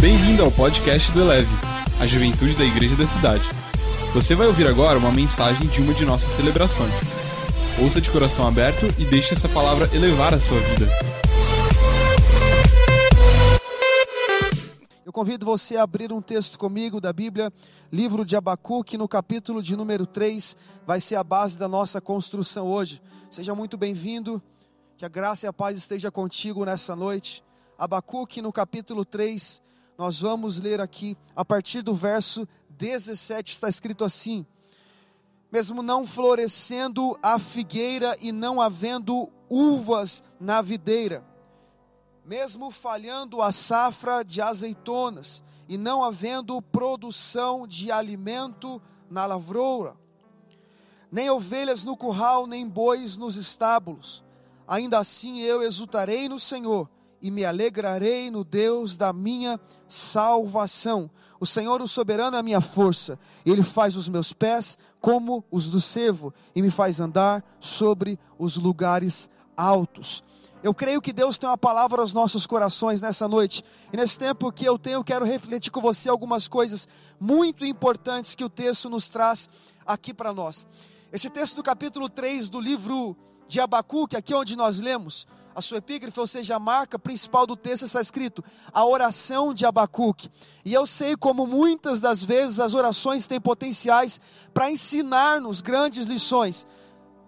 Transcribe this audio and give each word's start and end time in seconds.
Bem-vindo 0.00 0.42
ao 0.42 0.50
podcast 0.50 1.12
do 1.12 1.20
Eleve, 1.20 1.50
a 2.00 2.06
juventude 2.06 2.54
da 2.54 2.64
igreja 2.64 2.96
da 2.96 3.06
cidade. 3.06 3.44
Você 4.14 4.34
vai 4.34 4.46
ouvir 4.46 4.66
agora 4.66 4.98
uma 4.98 5.12
mensagem 5.12 5.68
de 5.68 5.82
uma 5.82 5.92
de 5.92 6.06
nossas 6.06 6.30
celebrações. 6.36 6.90
Ouça 7.78 8.00
de 8.00 8.10
coração 8.10 8.48
aberto 8.48 8.86
e 8.98 9.04
deixe 9.04 9.34
essa 9.34 9.46
palavra 9.46 9.94
elevar 9.94 10.32
a 10.32 10.40
sua 10.40 10.58
vida. 10.58 10.86
Eu 15.04 15.12
convido 15.12 15.44
você 15.44 15.76
a 15.76 15.82
abrir 15.82 16.10
um 16.14 16.22
texto 16.22 16.58
comigo 16.58 16.98
da 16.98 17.12
Bíblia, 17.12 17.52
livro 17.92 18.24
de 18.24 18.34
Abacuque, 18.34 18.96
no 18.96 19.06
capítulo 19.06 19.62
de 19.62 19.76
número 19.76 20.06
3, 20.06 20.56
vai 20.86 21.02
ser 21.02 21.16
a 21.16 21.24
base 21.24 21.58
da 21.58 21.68
nossa 21.68 22.00
construção 22.00 22.66
hoje. 22.66 23.02
Seja 23.30 23.54
muito 23.54 23.76
bem-vindo, 23.76 24.42
que 24.96 25.04
a 25.04 25.08
graça 25.08 25.44
e 25.44 25.48
a 25.48 25.52
paz 25.52 25.76
esteja 25.76 26.10
contigo 26.10 26.64
nessa 26.64 26.96
noite. 26.96 27.44
Abacuque, 27.76 28.40
no 28.40 28.50
capítulo 28.50 29.04
3, 29.04 29.60
nós 30.00 30.18
vamos 30.18 30.58
ler 30.58 30.80
aqui, 30.80 31.14
a 31.36 31.44
partir 31.44 31.82
do 31.82 31.92
verso 31.92 32.48
17, 32.70 33.52
está 33.52 33.68
escrito 33.68 34.02
assim: 34.02 34.46
Mesmo 35.52 35.82
não 35.82 36.06
florescendo 36.06 37.18
a 37.22 37.38
figueira 37.38 38.16
e 38.18 38.32
não 38.32 38.62
havendo 38.62 39.30
uvas 39.46 40.24
na 40.40 40.62
videira, 40.62 41.22
mesmo 42.24 42.70
falhando 42.70 43.42
a 43.42 43.52
safra 43.52 44.22
de 44.24 44.40
azeitonas 44.40 45.42
e 45.68 45.76
não 45.76 46.02
havendo 46.02 46.62
produção 46.62 47.66
de 47.66 47.92
alimento 47.92 48.80
na 49.10 49.26
lavoura, 49.26 49.94
nem 51.12 51.28
ovelhas 51.28 51.84
no 51.84 51.94
curral, 51.94 52.46
nem 52.46 52.66
bois 52.66 53.18
nos 53.18 53.36
estábulos, 53.36 54.24
ainda 54.66 54.98
assim 54.98 55.40
eu 55.40 55.62
exultarei 55.62 56.26
no 56.26 56.40
Senhor 56.40 56.88
e 57.22 57.30
me 57.30 57.44
alegrarei 57.44 58.30
no 58.30 58.44
Deus 58.44 58.96
da 58.96 59.12
minha 59.12 59.60
salvação. 59.88 61.10
O 61.38 61.46
Senhor, 61.46 61.80
o 61.80 61.88
soberano, 61.88 62.36
é 62.36 62.40
a 62.40 62.42
minha 62.42 62.60
força. 62.60 63.18
Ele 63.44 63.62
faz 63.62 63.96
os 63.96 64.08
meus 64.08 64.32
pés 64.32 64.78
como 65.00 65.44
os 65.50 65.70
do 65.70 65.80
servo 65.80 66.32
e 66.54 66.62
me 66.62 66.70
faz 66.70 67.00
andar 67.00 67.44
sobre 67.58 68.18
os 68.38 68.56
lugares 68.56 69.28
altos. 69.56 70.22
Eu 70.62 70.74
creio 70.74 71.00
que 71.00 71.12
Deus 71.12 71.38
tem 71.38 71.48
uma 71.48 71.56
palavra 71.56 72.02
aos 72.02 72.12
nossos 72.12 72.46
corações 72.46 73.00
nessa 73.00 73.26
noite. 73.26 73.64
E 73.90 73.96
nesse 73.96 74.18
tempo 74.18 74.52
que 74.52 74.66
eu 74.66 74.78
tenho, 74.78 75.02
quero 75.02 75.24
refletir 75.24 75.70
com 75.70 75.80
você 75.80 76.10
algumas 76.10 76.46
coisas 76.46 76.86
muito 77.18 77.64
importantes 77.64 78.34
que 78.34 78.44
o 78.44 78.50
texto 78.50 78.90
nos 78.90 79.08
traz 79.08 79.48
aqui 79.86 80.12
para 80.12 80.34
nós. 80.34 80.66
Esse 81.10 81.30
texto 81.30 81.56
do 81.56 81.62
capítulo 81.62 82.10
3 82.10 82.50
do 82.50 82.60
livro 82.60 83.16
de 83.48 83.58
Abacuque, 83.58 84.16
aqui 84.16 84.34
onde 84.34 84.54
nós 84.54 84.78
lemos, 84.78 85.26
a 85.54 85.60
sua 85.60 85.78
epígrafe, 85.78 86.18
ou 86.18 86.26
seja, 86.26 86.56
a 86.56 86.60
marca 86.60 86.98
principal 86.98 87.46
do 87.46 87.56
texto 87.56 87.84
está 87.84 88.00
escrito 88.00 88.42
a 88.72 88.84
oração 88.84 89.52
de 89.52 89.66
Abacuque. 89.66 90.30
E 90.64 90.72
eu 90.72 90.86
sei 90.86 91.16
como 91.16 91.46
muitas 91.46 92.00
das 92.00 92.22
vezes 92.22 92.60
as 92.60 92.74
orações 92.74 93.26
têm 93.26 93.40
potenciais 93.40 94.20
para 94.54 94.70
ensinar-nos 94.70 95.60
grandes 95.60 96.06
lições. 96.06 96.66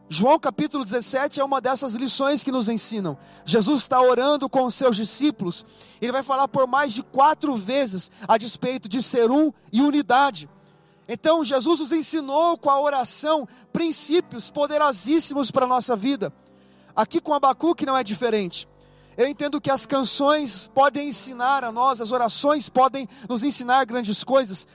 João 0.08 0.38
capítulo 0.38 0.84
17 0.84 1.40
é 1.40 1.44
uma 1.44 1.60
dessas 1.60 1.94
lições 1.94 2.44
que 2.44 2.52
nos 2.52 2.68
ensinam. 2.68 3.16
Jesus 3.46 3.80
está 3.80 4.00
orando 4.00 4.48
com 4.48 4.66
os 4.66 4.74
seus 4.74 4.94
discípulos. 4.94 5.64
Ele 6.00 6.12
vai 6.12 6.22
falar 6.22 6.48
por 6.48 6.66
mais 6.66 6.92
de 6.92 7.02
quatro 7.02 7.56
vezes 7.56 8.10
a 8.28 8.36
despeito 8.36 8.88
de 8.88 9.02
ser 9.02 9.30
um 9.30 9.50
e 9.72 9.80
unidade. 9.80 10.50
Então, 11.08 11.44
Jesus 11.44 11.80
nos 11.80 11.92
ensinou 11.92 12.56
com 12.58 12.70
a 12.70 12.80
oração 12.80 13.48
princípios 13.72 14.50
poderosíssimos 14.50 15.50
para 15.50 15.64
a 15.64 15.68
nossa 15.68 15.96
vida. 15.96 16.32
Aqui 16.94 17.20
com 17.20 17.32
Abacuque 17.32 17.86
não 17.86 17.96
é 17.96 18.04
diferente. 18.04 18.68
Eu 19.16 19.26
entendo 19.26 19.60
que 19.60 19.70
as 19.70 19.84
canções 19.84 20.70
podem 20.74 21.08
ensinar 21.08 21.64
a 21.64 21.72
nós, 21.72 22.00
as 22.00 22.12
orações 22.12 22.68
podem 22.68 23.08
nos 23.28 23.42
ensinar 23.42 23.84
grandes 23.84 24.24
coisas. 24.24 24.66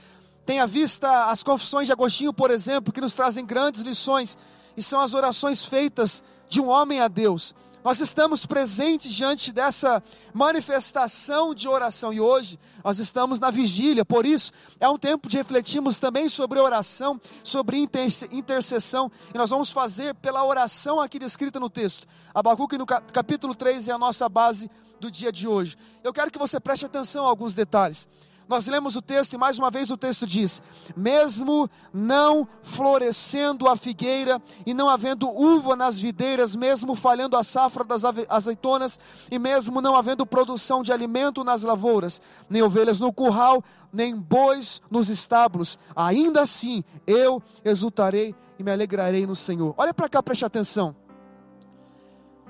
Tenha 0.46 0.66
vista 0.66 1.26
as 1.26 1.42
confissões 1.42 1.86
de 1.86 1.92
Agostinho, 1.92 2.32
por 2.32 2.50
exemplo, 2.50 2.92
que 2.92 3.00
nos 3.00 3.14
trazem 3.14 3.44
grandes 3.44 3.82
lições 3.82 4.38
e 4.76 4.82
são 4.82 5.00
as 5.00 5.12
orações 5.12 5.64
feitas 5.64 6.22
de 6.48 6.60
um 6.60 6.68
homem 6.68 7.00
a 7.00 7.08
Deus. 7.08 7.54
Nós 7.88 8.00
estamos 8.00 8.44
presentes 8.44 9.14
diante 9.14 9.50
dessa 9.50 10.02
manifestação 10.34 11.54
de 11.54 11.66
oração 11.66 12.12
e 12.12 12.20
hoje 12.20 12.60
nós 12.84 12.98
estamos 12.98 13.40
na 13.40 13.50
vigília, 13.50 14.04
por 14.04 14.26
isso 14.26 14.52
é 14.78 14.86
um 14.86 14.98
tempo 14.98 15.26
de 15.26 15.38
refletirmos 15.38 15.98
também 15.98 16.28
sobre 16.28 16.60
oração, 16.60 17.18
sobre 17.42 17.78
intercessão 17.78 19.10
e 19.34 19.38
nós 19.38 19.48
vamos 19.48 19.70
fazer 19.70 20.14
pela 20.16 20.44
oração 20.44 21.00
aqui 21.00 21.18
descrita 21.18 21.58
no 21.58 21.70
texto. 21.70 22.06
Abacuque 22.34 22.76
no 22.76 22.84
capítulo 22.84 23.54
3 23.54 23.88
é 23.88 23.92
a 23.92 23.98
nossa 23.98 24.28
base 24.28 24.70
do 25.00 25.10
dia 25.10 25.32
de 25.32 25.48
hoje. 25.48 25.74
Eu 26.04 26.12
quero 26.12 26.30
que 26.30 26.38
você 26.38 26.60
preste 26.60 26.84
atenção 26.84 27.24
a 27.24 27.30
alguns 27.30 27.54
detalhes. 27.54 28.06
Nós 28.48 28.66
lemos 28.66 28.96
o 28.96 29.02
texto 29.02 29.34
e 29.34 29.38
mais 29.38 29.58
uma 29.58 29.70
vez 29.70 29.90
o 29.90 29.96
texto 29.96 30.26
diz: 30.26 30.62
Mesmo 30.96 31.68
não 31.92 32.48
florescendo 32.62 33.68
a 33.68 33.76
figueira 33.76 34.40
e 34.64 34.72
não 34.72 34.88
havendo 34.88 35.28
uva 35.28 35.76
nas 35.76 35.98
videiras, 35.98 36.56
mesmo 36.56 36.94
falhando 36.94 37.36
a 37.36 37.44
safra 37.44 37.84
das 37.84 38.02
azeitonas 38.28 38.98
e 39.30 39.38
mesmo 39.38 39.82
não 39.82 39.94
havendo 39.94 40.24
produção 40.24 40.82
de 40.82 40.90
alimento 40.90 41.44
nas 41.44 41.62
lavouras, 41.62 42.22
nem 42.48 42.62
ovelhas 42.62 42.98
no 42.98 43.12
curral, 43.12 43.62
nem 43.92 44.16
bois 44.16 44.80
nos 44.90 45.10
estábulos, 45.10 45.78
ainda 45.94 46.40
assim 46.40 46.82
eu 47.06 47.42
exultarei 47.62 48.34
e 48.58 48.62
me 48.62 48.72
alegrarei 48.72 49.26
no 49.26 49.36
Senhor. 49.36 49.74
Olha 49.76 49.92
para 49.92 50.08
cá, 50.08 50.22
preste 50.22 50.46
atenção. 50.46 50.96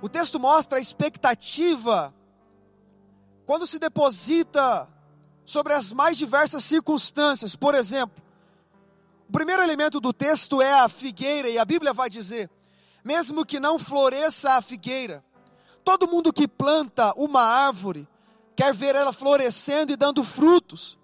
O 0.00 0.08
texto 0.08 0.38
mostra 0.38 0.78
a 0.78 0.80
expectativa 0.80 2.14
quando 3.44 3.66
se 3.66 3.80
deposita 3.80 4.88
sobre 5.48 5.72
as 5.72 5.94
mais 5.94 6.18
diversas 6.18 6.62
circunstâncias. 6.62 7.56
Por 7.56 7.74
exemplo, 7.74 8.22
o 9.26 9.32
primeiro 9.32 9.62
elemento 9.62 9.98
do 9.98 10.12
texto 10.12 10.60
é 10.60 10.80
a 10.80 10.90
figueira, 10.90 11.48
e 11.48 11.58
a 11.58 11.64
Bíblia 11.64 11.94
vai 11.94 12.10
dizer: 12.10 12.50
mesmo 13.02 13.46
que 13.46 13.58
não 13.58 13.78
floresça 13.78 14.52
a 14.52 14.60
figueira, 14.60 15.24
todo 15.82 16.06
mundo 16.06 16.34
que 16.34 16.46
planta 16.46 17.14
uma 17.16 17.40
árvore 17.40 18.06
quer 18.54 18.74
ver 18.74 18.94
ela 18.94 19.10
florescendo 19.10 19.90
e 19.90 19.96
dando 19.96 20.22
frutos. 20.22 20.98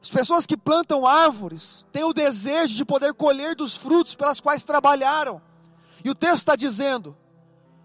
As 0.00 0.08
pessoas 0.08 0.46
que 0.46 0.56
plantam 0.56 1.04
árvores 1.04 1.84
têm 1.90 2.04
o 2.04 2.12
desejo 2.12 2.76
de 2.76 2.84
poder 2.84 3.12
colher 3.14 3.56
dos 3.56 3.76
frutos 3.76 4.14
pelas 4.14 4.40
quais 4.40 4.62
trabalharam. 4.62 5.42
E 6.04 6.08
o 6.08 6.14
texto 6.14 6.36
está 6.36 6.54
dizendo: 6.54 7.16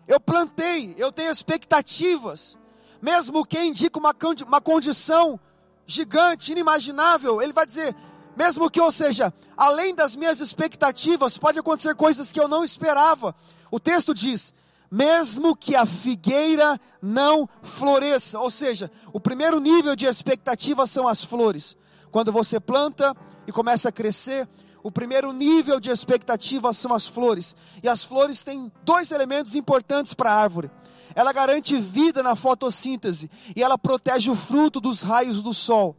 eu 0.07 0.19
plantei, 0.19 0.93
eu 0.95 1.11
tenho 1.11 1.31
expectativas, 1.31 2.55
mesmo 3.01 3.43
que 3.43 3.59
indica 3.59 3.97
uma, 3.97 4.13
uma 4.45 4.61
condição 4.61 5.39
gigante, 5.85 6.51
inimaginável, 6.51 7.41
ele 7.41 7.53
vai 7.53 7.65
dizer, 7.65 7.95
mesmo 8.35 8.69
que, 8.69 8.81
ou 8.81 8.91
seja, 8.91 9.33
além 9.55 9.95
das 9.95 10.15
minhas 10.15 10.39
expectativas, 10.41 11.37
pode 11.37 11.59
acontecer 11.59 11.95
coisas 11.95 12.31
que 12.31 12.39
eu 12.39 12.47
não 12.47 12.63
esperava. 12.63 13.35
O 13.71 13.79
texto 13.79 14.13
diz: 14.13 14.53
mesmo 14.91 15.55
que 15.55 15.75
a 15.75 15.85
figueira 15.85 16.79
não 17.01 17.47
floresça, 17.61 18.39
ou 18.39 18.51
seja, 18.51 18.91
o 19.13 19.19
primeiro 19.19 19.59
nível 19.59 19.95
de 19.95 20.05
expectativa 20.05 20.85
são 20.85 21.07
as 21.07 21.23
flores. 21.23 21.75
Quando 22.11 22.31
você 22.31 22.59
planta 22.59 23.15
e 23.47 23.51
começa 23.51 23.89
a 23.89 23.91
crescer, 23.91 24.47
o 24.83 24.91
primeiro 24.91 25.33
nível 25.33 25.79
de 25.79 25.89
expectativa 25.89 26.71
são 26.71 26.93
as 26.93 27.07
flores. 27.07 27.55
E 27.81 27.89
as 27.89 28.03
flores 28.03 28.43
têm 28.43 28.71
dois 28.83 29.11
elementos 29.11 29.55
importantes 29.55 30.13
para 30.13 30.31
a 30.31 30.35
árvore 30.35 30.69
ela 31.15 31.31
garante 31.31 31.79
vida 31.79 32.21
na 32.21 32.35
fotossíntese 32.35 33.31
e 33.55 33.63
ela 33.63 33.77
protege 33.77 34.29
o 34.29 34.35
fruto 34.35 34.81
dos 34.81 35.01
raios 35.01 35.41
do 35.41 35.53
sol. 35.53 35.95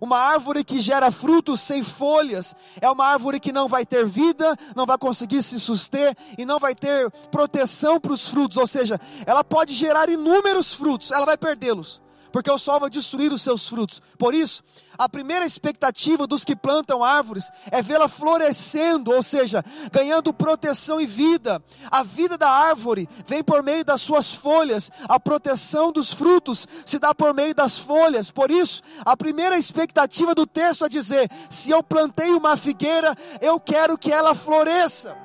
Uma 0.00 0.16
árvore 0.16 0.64
que 0.64 0.80
gera 0.80 1.10
frutos 1.10 1.60
sem 1.60 1.82
folhas 1.82 2.54
é 2.80 2.88
uma 2.88 3.04
árvore 3.04 3.38
que 3.38 3.52
não 3.52 3.68
vai 3.68 3.84
ter 3.84 4.06
vida, 4.06 4.56
não 4.74 4.86
vai 4.86 4.96
conseguir 4.96 5.42
se 5.42 5.60
suster 5.60 6.16
e 6.38 6.46
não 6.46 6.58
vai 6.58 6.74
ter 6.74 7.10
proteção 7.30 8.00
para 8.00 8.12
os 8.12 8.26
frutos, 8.26 8.56
ou 8.56 8.66
seja, 8.66 8.98
ela 9.26 9.44
pode 9.44 9.74
gerar 9.74 10.08
inúmeros 10.08 10.72
frutos, 10.72 11.10
ela 11.10 11.26
vai 11.26 11.36
perdê-los 11.36 12.00
porque 12.32 12.50
o 12.50 12.58
sol 12.58 12.80
vai 12.80 12.90
destruir 12.90 13.32
os 13.32 13.42
seus 13.42 13.66
frutos. 13.66 14.00
Por 14.18 14.34
isso, 14.34 14.62
a 14.98 15.08
primeira 15.08 15.46
expectativa 15.46 16.26
dos 16.26 16.44
que 16.44 16.54
plantam 16.54 17.02
árvores 17.02 17.50
é 17.70 17.82
vê-la 17.82 18.06
florescendo, 18.06 19.10
ou 19.10 19.22
seja, 19.22 19.64
ganhando 19.90 20.32
proteção 20.32 21.00
e 21.00 21.06
vida. 21.06 21.62
A 21.90 22.02
vida 22.02 22.36
da 22.36 22.50
árvore 22.50 23.08
vem 23.26 23.42
por 23.42 23.62
meio 23.62 23.84
das 23.84 24.02
suas 24.02 24.34
folhas, 24.34 24.90
a 25.08 25.18
proteção 25.18 25.90
dos 25.90 26.12
frutos 26.12 26.68
se 26.84 26.98
dá 26.98 27.14
por 27.14 27.32
meio 27.32 27.54
das 27.54 27.78
folhas. 27.78 28.30
Por 28.30 28.50
isso, 28.50 28.82
a 29.04 29.16
primeira 29.16 29.56
expectativa 29.56 30.34
do 30.34 30.46
texto 30.46 30.84
é 30.84 30.88
dizer: 30.88 31.30
se 31.48 31.70
eu 31.70 31.82
plantei 31.82 32.30
uma 32.32 32.56
figueira, 32.56 33.16
eu 33.40 33.58
quero 33.58 33.96
que 33.96 34.12
ela 34.12 34.34
floresça. 34.34 35.16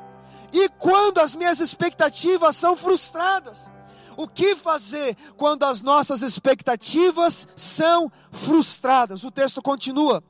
E 0.54 0.70
quando 0.70 1.20
as 1.20 1.36
minhas 1.36 1.60
expectativas 1.60 2.56
são 2.56 2.78
frustradas, 2.78 3.70
o 4.18 4.28
que 4.28 4.56
fazer 4.56 5.16
quando 5.36 5.64
as 5.64 5.82
nossas 5.82 6.22
expectativas 6.22 7.48
são 7.56 8.12
frustradas? 8.32 9.24
O 9.24 9.32
texto 9.32 9.62
continua: 9.62 10.24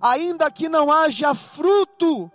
ainda 0.00 0.50
que 0.50 0.68
não 0.68 0.90
haja 0.90 1.34
fruto 1.34 2.30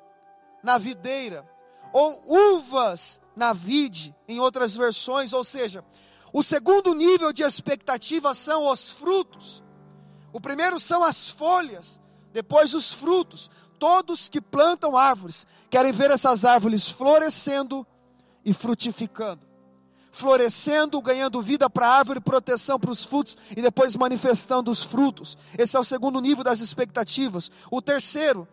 na 0.63 0.77
videira, 0.77 1.47
ou 1.91 2.55
uvas 2.55 3.19
na 3.35 3.53
vide, 3.53 4.15
em 4.27 4.39
outras 4.39 4.75
versões, 4.75 5.33
ou 5.33 5.43
seja, 5.43 5.83
o 6.31 6.41
segundo 6.41 6.93
nível 6.93 7.31
de 7.31 7.43
expectativa 7.43 8.33
são 8.33 8.67
os 8.67 8.89
frutos. 8.89 9.63
O 10.31 10.41
primeiro 10.41 10.79
são 10.79 11.03
as 11.03 11.29
folhas, 11.29 11.99
depois 12.31 12.73
os 12.73 12.91
frutos. 12.91 13.51
Todos 13.77 14.29
que 14.29 14.41
plantam 14.41 14.97
árvores 14.97 15.45
querem 15.69 15.91
ver 15.91 16.09
essas 16.09 16.45
árvores 16.45 16.89
florescendo 16.89 17.85
e 18.43 18.53
frutificando. 18.53 19.52
Florescendo, 20.15 21.01
ganhando 21.01 21.41
vida 21.41 21.67
para 21.67 21.87
a 21.87 21.97
árvore, 21.97 22.21
proteção 22.21 22.79
para 22.79 22.91
os 22.91 23.03
frutos 23.03 23.35
e 23.57 23.63
depois 23.63 23.95
manifestando 23.95 24.69
os 24.69 24.83
frutos. 24.83 25.35
Esse 25.57 25.75
é 25.75 25.79
o 25.79 25.83
segundo 25.83 26.21
nível 26.21 26.43
das 26.43 26.59
expectativas. 26.59 27.49
O 27.71 27.81
terceiro, 27.81 28.47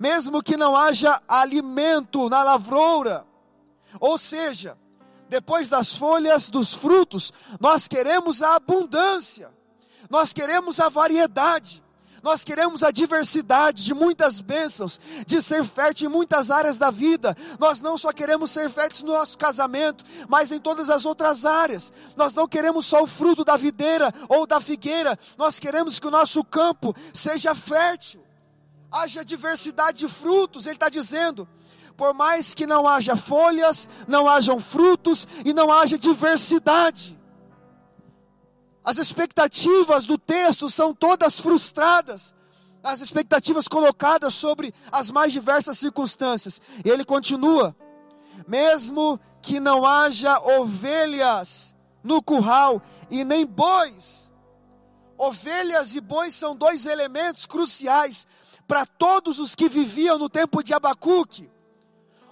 mesmo 0.00 0.42
que 0.42 0.56
não 0.56 0.76
haja 0.76 1.22
alimento 1.28 2.28
na 2.28 2.42
lavoura, 2.42 3.24
ou 4.00 4.18
seja, 4.18 4.76
depois 5.28 5.68
das 5.68 5.94
folhas, 5.94 6.50
dos 6.50 6.74
frutos, 6.74 7.32
nós 7.60 7.86
queremos 7.86 8.42
a 8.42 8.56
abundância, 8.56 9.54
nós 10.10 10.32
queremos 10.32 10.80
a 10.80 10.88
variedade, 10.88 11.84
nós 12.22 12.44
queremos 12.44 12.82
a 12.82 12.90
diversidade 12.90 13.84
de 13.84 13.94
muitas 13.94 14.40
bênçãos, 14.40 15.00
de 15.26 15.40
ser 15.42 15.64
fértil 15.64 16.08
em 16.08 16.12
muitas 16.12 16.50
áreas 16.50 16.78
da 16.78 16.90
vida. 16.90 17.36
Nós 17.58 17.80
não 17.80 17.96
só 17.96 18.12
queremos 18.12 18.50
ser 18.50 18.70
férteis 18.70 19.02
no 19.02 19.12
nosso 19.12 19.38
casamento, 19.38 20.04
mas 20.28 20.52
em 20.52 20.60
todas 20.60 20.90
as 20.90 21.04
outras 21.04 21.44
áreas. 21.44 21.92
Nós 22.16 22.34
não 22.34 22.46
queremos 22.46 22.86
só 22.86 23.02
o 23.02 23.06
fruto 23.06 23.44
da 23.44 23.56
videira 23.56 24.12
ou 24.28 24.46
da 24.46 24.60
figueira, 24.60 25.18
nós 25.36 25.58
queremos 25.58 25.98
que 25.98 26.06
o 26.06 26.10
nosso 26.10 26.44
campo 26.44 26.94
seja 27.12 27.54
fértil, 27.54 28.22
haja 28.90 29.24
diversidade 29.24 29.98
de 29.98 30.08
frutos. 30.08 30.66
Ele 30.66 30.76
está 30.76 30.88
dizendo 30.88 31.48
por 32.00 32.14
mais 32.14 32.54
que 32.54 32.66
não 32.66 32.88
haja 32.88 33.14
folhas, 33.14 33.86
não 34.08 34.26
hajam 34.26 34.58
frutos 34.58 35.28
e 35.44 35.52
não 35.52 35.70
haja 35.70 35.98
diversidade. 35.98 37.19
As 38.90 38.98
expectativas 38.98 40.04
do 40.04 40.18
texto 40.18 40.68
são 40.68 40.92
todas 40.92 41.38
frustradas. 41.38 42.34
As 42.82 43.00
expectativas 43.00 43.68
colocadas 43.68 44.34
sobre 44.34 44.74
as 44.90 45.12
mais 45.12 45.32
diversas 45.32 45.78
circunstâncias. 45.78 46.60
E 46.84 46.90
ele 46.90 47.04
continua: 47.04 47.76
mesmo 48.48 49.20
que 49.40 49.60
não 49.60 49.86
haja 49.86 50.40
ovelhas 50.40 51.72
no 52.02 52.20
curral 52.20 52.82
e 53.08 53.24
nem 53.24 53.46
bois. 53.46 54.28
Ovelhas 55.16 55.94
e 55.94 56.00
bois 56.00 56.34
são 56.34 56.56
dois 56.56 56.84
elementos 56.84 57.46
cruciais 57.46 58.26
para 58.66 58.84
todos 58.84 59.38
os 59.38 59.54
que 59.54 59.68
viviam 59.68 60.18
no 60.18 60.28
tempo 60.28 60.64
de 60.64 60.74
Abacuque. 60.74 61.48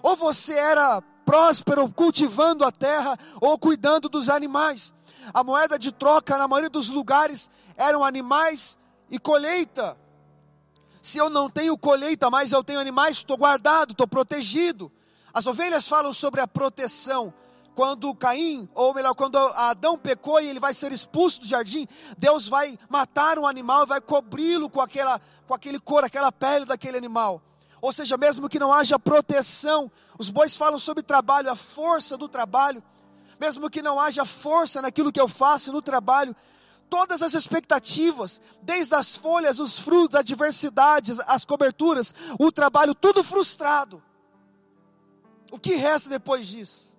Ou 0.03 0.13
você 0.17 0.55
era 0.55 1.01
próspero 1.23 1.87
cultivando 1.87 2.65
a 2.65 2.71
terra 2.71 3.17
ou 3.39 3.57
cuidando 3.57 4.09
dos 4.09 4.27
animais. 4.27 4.93
A 5.33 5.43
moeda 5.43 5.77
de 5.77 5.91
troca 5.91 6.37
na 6.37 6.47
maioria 6.47 6.69
dos 6.69 6.89
lugares 6.89 7.49
eram 7.75 8.03
animais 8.03 8.77
e 9.09 9.19
colheita. 9.19 9.97
Se 11.01 11.17
eu 11.17 11.29
não 11.29 11.49
tenho 11.49 11.77
colheita, 11.77 12.29
mas 12.29 12.51
eu 12.51 12.63
tenho 12.63 12.79
animais, 12.79 13.17
estou 13.17 13.37
guardado, 13.37 13.91
estou 13.91 14.07
protegido. 14.07 14.91
As 15.33 15.45
ovelhas 15.45 15.87
falam 15.87 16.11
sobre 16.11 16.41
a 16.41 16.47
proteção. 16.47 17.33
Quando 17.75 18.13
Caim, 18.13 18.67
ou 18.75 18.93
melhor, 18.93 19.15
quando 19.15 19.37
Adão 19.37 19.97
pecou 19.97 20.41
e 20.41 20.47
ele 20.47 20.59
vai 20.59 20.73
ser 20.73 20.91
expulso 20.91 21.39
do 21.39 21.47
jardim, 21.47 21.87
Deus 22.17 22.47
vai 22.47 22.77
matar 22.89 23.39
um 23.39 23.47
animal 23.47 23.83
e 23.83 23.87
vai 23.87 24.01
cobri-lo 24.01 24.69
com, 24.69 24.81
aquela, 24.81 25.21
com 25.47 25.53
aquele 25.53 25.79
couro, 25.79 26.05
aquela 26.05 26.31
pele 26.31 26.65
daquele 26.65 26.97
animal. 26.97 27.41
Ou 27.81 27.93
seja, 27.93 28.17
mesmo 28.17 28.49
que 28.49 28.59
não 28.59 28.73
haja 28.73 28.99
proteção, 28.99 29.89
os 30.17 30.29
bois 30.29 30.57
falam 30.57 30.77
sobre 30.77 31.01
trabalho, 31.01 31.49
a 31.49 31.55
força 31.55 32.17
do 32.17 32.27
trabalho 32.27 32.83
mesmo 33.39 33.69
que 33.69 33.81
não 33.81 33.99
haja 33.99 34.25
força 34.25 34.81
naquilo 34.81 35.11
que 35.11 35.21
eu 35.21 35.27
faço 35.27 35.71
no 35.71 35.81
trabalho, 35.81 36.35
todas 36.89 37.21
as 37.21 37.33
expectativas, 37.33 38.41
desde 38.61 38.95
as 38.95 39.15
folhas, 39.15 39.59
os 39.59 39.77
frutos, 39.77 40.19
a 40.19 40.21
diversidade, 40.21 41.15
as 41.27 41.45
coberturas, 41.45 42.13
o 42.39 42.51
trabalho, 42.51 42.95
tudo 42.95 43.23
frustrado. 43.23 44.03
O 45.51 45.59
que 45.59 45.75
resta 45.75 46.09
depois 46.09 46.47
disso? 46.47 46.93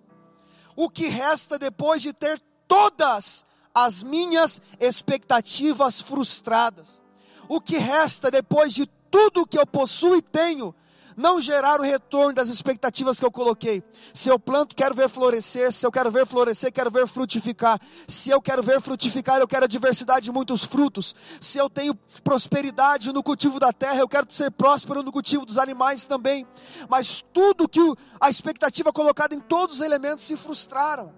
O 0.75 0.89
que 0.89 1.07
resta 1.07 1.59
depois 1.59 2.01
de 2.01 2.13
ter 2.13 2.41
todas 2.67 3.45
as 3.73 4.01
minhas 4.01 4.61
expectativas 4.79 6.01
frustradas? 6.01 7.01
O 7.47 7.59
que 7.59 7.77
resta 7.77 8.31
depois 8.31 8.73
de 8.73 8.87
tudo 9.09 9.45
que 9.45 9.59
eu 9.59 9.67
possuo 9.67 10.15
e 10.15 10.21
tenho 10.21 10.73
não 11.21 11.39
gerar 11.39 11.79
o 11.79 11.83
retorno 11.83 12.33
das 12.33 12.49
expectativas 12.49 13.19
que 13.19 13.25
eu 13.25 13.31
coloquei. 13.31 13.83
Se 14.13 14.27
eu 14.27 14.39
planto, 14.39 14.75
quero 14.75 14.95
ver 14.95 15.07
florescer. 15.07 15.71
Se 15.71 15.85
eu 15.85 15.91
quero 15.91 16.11
ver 16.11 16.25
florescer, 16.25 16.73
quero 16.73 16.89
ver 16.89 17.07
frutificar. 17.07 17.79
Se 18.07 18.31
eu 18.31 18.41
quero 18.41 18.63
ver 18.63 18.81
frutificar, 18.81 19.37
eu 19.37 19.47
quero 19.47 19.65
a 19.65 19.67
diversidade 19.67 20.25
de 20.25 20.31
muitos 20.31 20.65
frutos. 20.65 21.15
Se 21.39 21.59
eu 21.59 21.69
tenho 21.69 21.93
prosperidade 22.23 23.13
no 23.13 23.21
cultivo 23.21 23.59
da 23.59 23.71
terra, 23.71 23.99
eu 23.99 24.09
quero 24.09 24.25
ser 24.29 24.51
próspero 24.51 25.03
no 25.03 25.11
cultivo 25.11 25.45
dos 25.45 25.59
animais 25.59 26.05
também. 26.07 26.45
Mas 26.89 27.23
tudo 27.31 27.69
que 27.69 27.79
a 28.19 28.29
expectativa 28.29 28.91
colocada 28.91 29.35
em 29.35 29.39
todos 29.39 29.75
os 29.75 29.81
elementos 29.81 30.25
se 30.25 30.35
frustraram. 30.35 31.13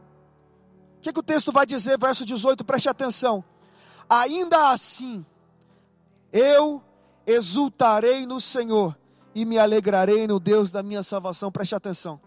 O 0.97 1.01
que, 1.01 1.13
que 1.13 1.19
o 1.19 1.23
texto 1.23 1.51
vai 1.51 1.65
dizer, 1.65 1.97
verso 1.97 2.25
18? 2.25 2.63
Preste 2.65 2.89
atenção. 2.89 3.43
Ainda 4.09 4.71
assim, 4.71 5.25
eu 6.31 6.83
exultarei 7.25 8.25
no 8.25 8.41
Senhor 8.41 8.97
e 9.35 9.45
me 9.45 9.57
alegrarei 9.57 10.27
no 10.27 10.39
Deus 10.39 10.71
da 10.71 10.83
minha 10.83 11.03
salvação. 11.03 11.51
Preste 11.51 11.75
atenção. 11.75 12.19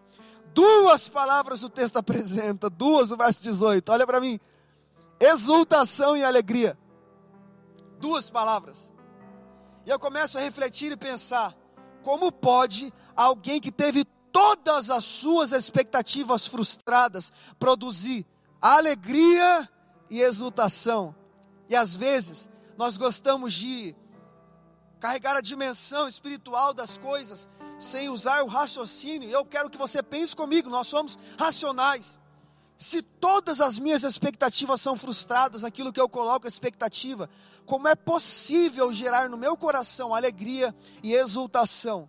Duas 0.52 1.08
palavras 1.08 1.62
o 1.62 1.68
texto 1.68 1.98
apresenta, 1.98 2.70
duas 2.70 3.10
o 3.10 3.16
verso 3.16 3.42
18. 3.42 3.92
Olha 3.92 4.06
para 4.06 4.20
mim. 4.20 4.40
Exultação 5.20 6.16
e 6.16 6.24
alegria. 6.24 6.78
Duas 8.00 8.30
palavras. 8.30 8.90
E 9.84 9.90
eu 9.90 9.98
começo 9.98 10.36
a 10.36 10.40
refletir 10.40 10.92
e 10.92 10.96
pensar: 10.96 11.54
como 12.02 12.32
pode 12.32 12.92
alguém 13.14 13.60
que 13.60 13.70
teve 13.70 14.04
todas 14.32 14.90
as 14.90 15.04
suas 15.04 15.52
expectativas 15.52 16.46
frustradas 16.46 17.32
produzir 17.58 18.26
alegria 18.60 19.68
e 20.10 20.20
exultação? 20.20 21.14
E 21.68 21.76
às 21.76 21.94
vezes 21.94 22.50
nós 22.76 22.96
gostamos 22.96 23.52
de 23.52 23.94
carregar 25.00 25.36
a 25.36 25.40
dimensão 25.40 26.08
espiritual 26.08 26.72
das 26.72 26.98
coisas 26.98 27.48
sem 27.78 28.08
usar 28.08 28.42
o 28.42 28.48
raciocínio. 28.48 29.28
Eu 29.28 29.44
quero 29.44 29.70
que 29.70 29.78
você 29.78 30.02
pense 30.02 30.34
comigo, 30.34 30.70
nós 30.70 30.86
somos 30.86 31.18
racionais. 31.38 32.18
Se 32.78 33.00
todas 33.00 33.60
as 33.60 33.78
minhas 33.78 34.02
expectativas 34.02 34.80
são 34.80 34.96
frustradas, 34.96 35.64
aquilo 35.64 35.92
que 35.92 36.00
eu 36.00 36.08
coloco 36.08 36.46
expectativa, 36.46 37.28
como 37.64 37.88
é 37.88 37.94
possível 37.94 38.92
gerar 38.92 39.30
no 39.30 39.36
meu 39.36 39.56
coração 39.56 40.14
alegria 40.14 40.74
e 41.02 41.14
exultação? 41.14 42.08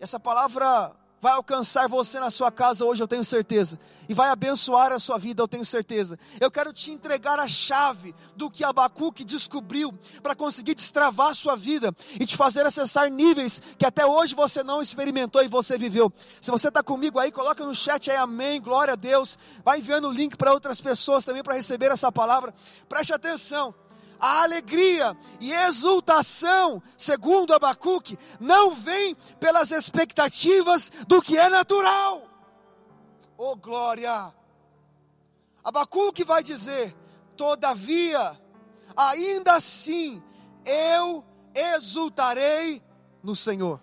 Essa 0.00 0.18
palavra 0.18 0.96
vai 1.22 1.34
alcançar 1.34 1.88
você 1.88 2.18
na 2.18 2.32
sua 2.32 2.50
casa 2.50 2.84
hoje, 2.84 3.00
eu 3.00 3.06
tenho 3.06 3.24
certeza, 3.24 3.78
e 4.08 4.12
vai 4.12 4.28
abençoar 4.28 4.90
a 4.90 4.98
sua 4.98 5.18
vida, 5.18 5.40
eu 5.40 5.46
tenho 5.46 5.64
certeza. 5.64 6.18
Eu 6.40 6.50
quero 6.50 6.72
te 6.72 6.90
entregar 6.90 7.38
a 7.38 7.46
chave 7.46 8.12
do 8.34 8.50
que 8.50 8.64
Abacuque 8.64 9.24
descobriu 9.24 9.96
para 10.20 10.34
conseguir 10.34 10.74
destravar 10.74 11.28
a 11.28 11.34
sua 11.34 11.54
vida 11.54 11.94
e 12.18 12.26
te 12.26 12.36
fazer 12.36 12.66
acessar 12.66 13.08
níveis 13.08 13.62
que 13.78 13.86
até 13.86 14.04
hoje 14.04 14.34
você 14.34 14.64
não 14.64 14.82
experimentou 14.82 15.40
e 15.44 15.46
você 15.46 15.78
viveu. 15.78 16.12
Se 16.40 16.50
você 16.50 16.66
está 16.66 16.82
comigo 16.82 17.20
aí, 17.20 17.30
coloca 17.30 17.64
no 17.64 17.74
chat 17.74 18.10
aí 18.10 18.16
amém, 18.16 18.60
glória 18.60 18.94
a 18.94 18.96
Deus. 18.96 19.38
Vai 19.64 19.78
enviando 19.78 20.08
o 20.08 20.12
link 20.12 20.36
para 20.36 20.52
outras 20.52 20.80
pessoas 20.80 21.24
também 21.24 21.44
para 21.44 21.54
receber 21.54 21.92
essa 21.92 22.10
palavra. 22.10 22.52
Preste 22.88 23.14
atenção 23.14 23.72
a 24.22 24.44
alegria 24.44 25.16
e 25.40 25.52
exultação, 25.52 26.80
segundo 26.96 27.52
Abacuque, 27.52 28.16
não 28.38 28.70
vem 28.70 29.16
pelas 29.40 29.72
expectativas 29.72 30.92
do 31.08 31.20
que 31.20 31.36
é 31.36 31.48
natural. 31.48 32.22
Oh 33.36 33.56
glória! 33.56 34.32
Abacuque 35.64 36.22
vai 36.22 36.40
dizer: 36.40 36.94
todavia, 37.36 38.40
ainda 38.96 39.54
assim, 39.54 40.22
eu 40.64 41.24
exultarei 41.52 42.80
no 43.24 43.34
Senhor. 43.34 43.80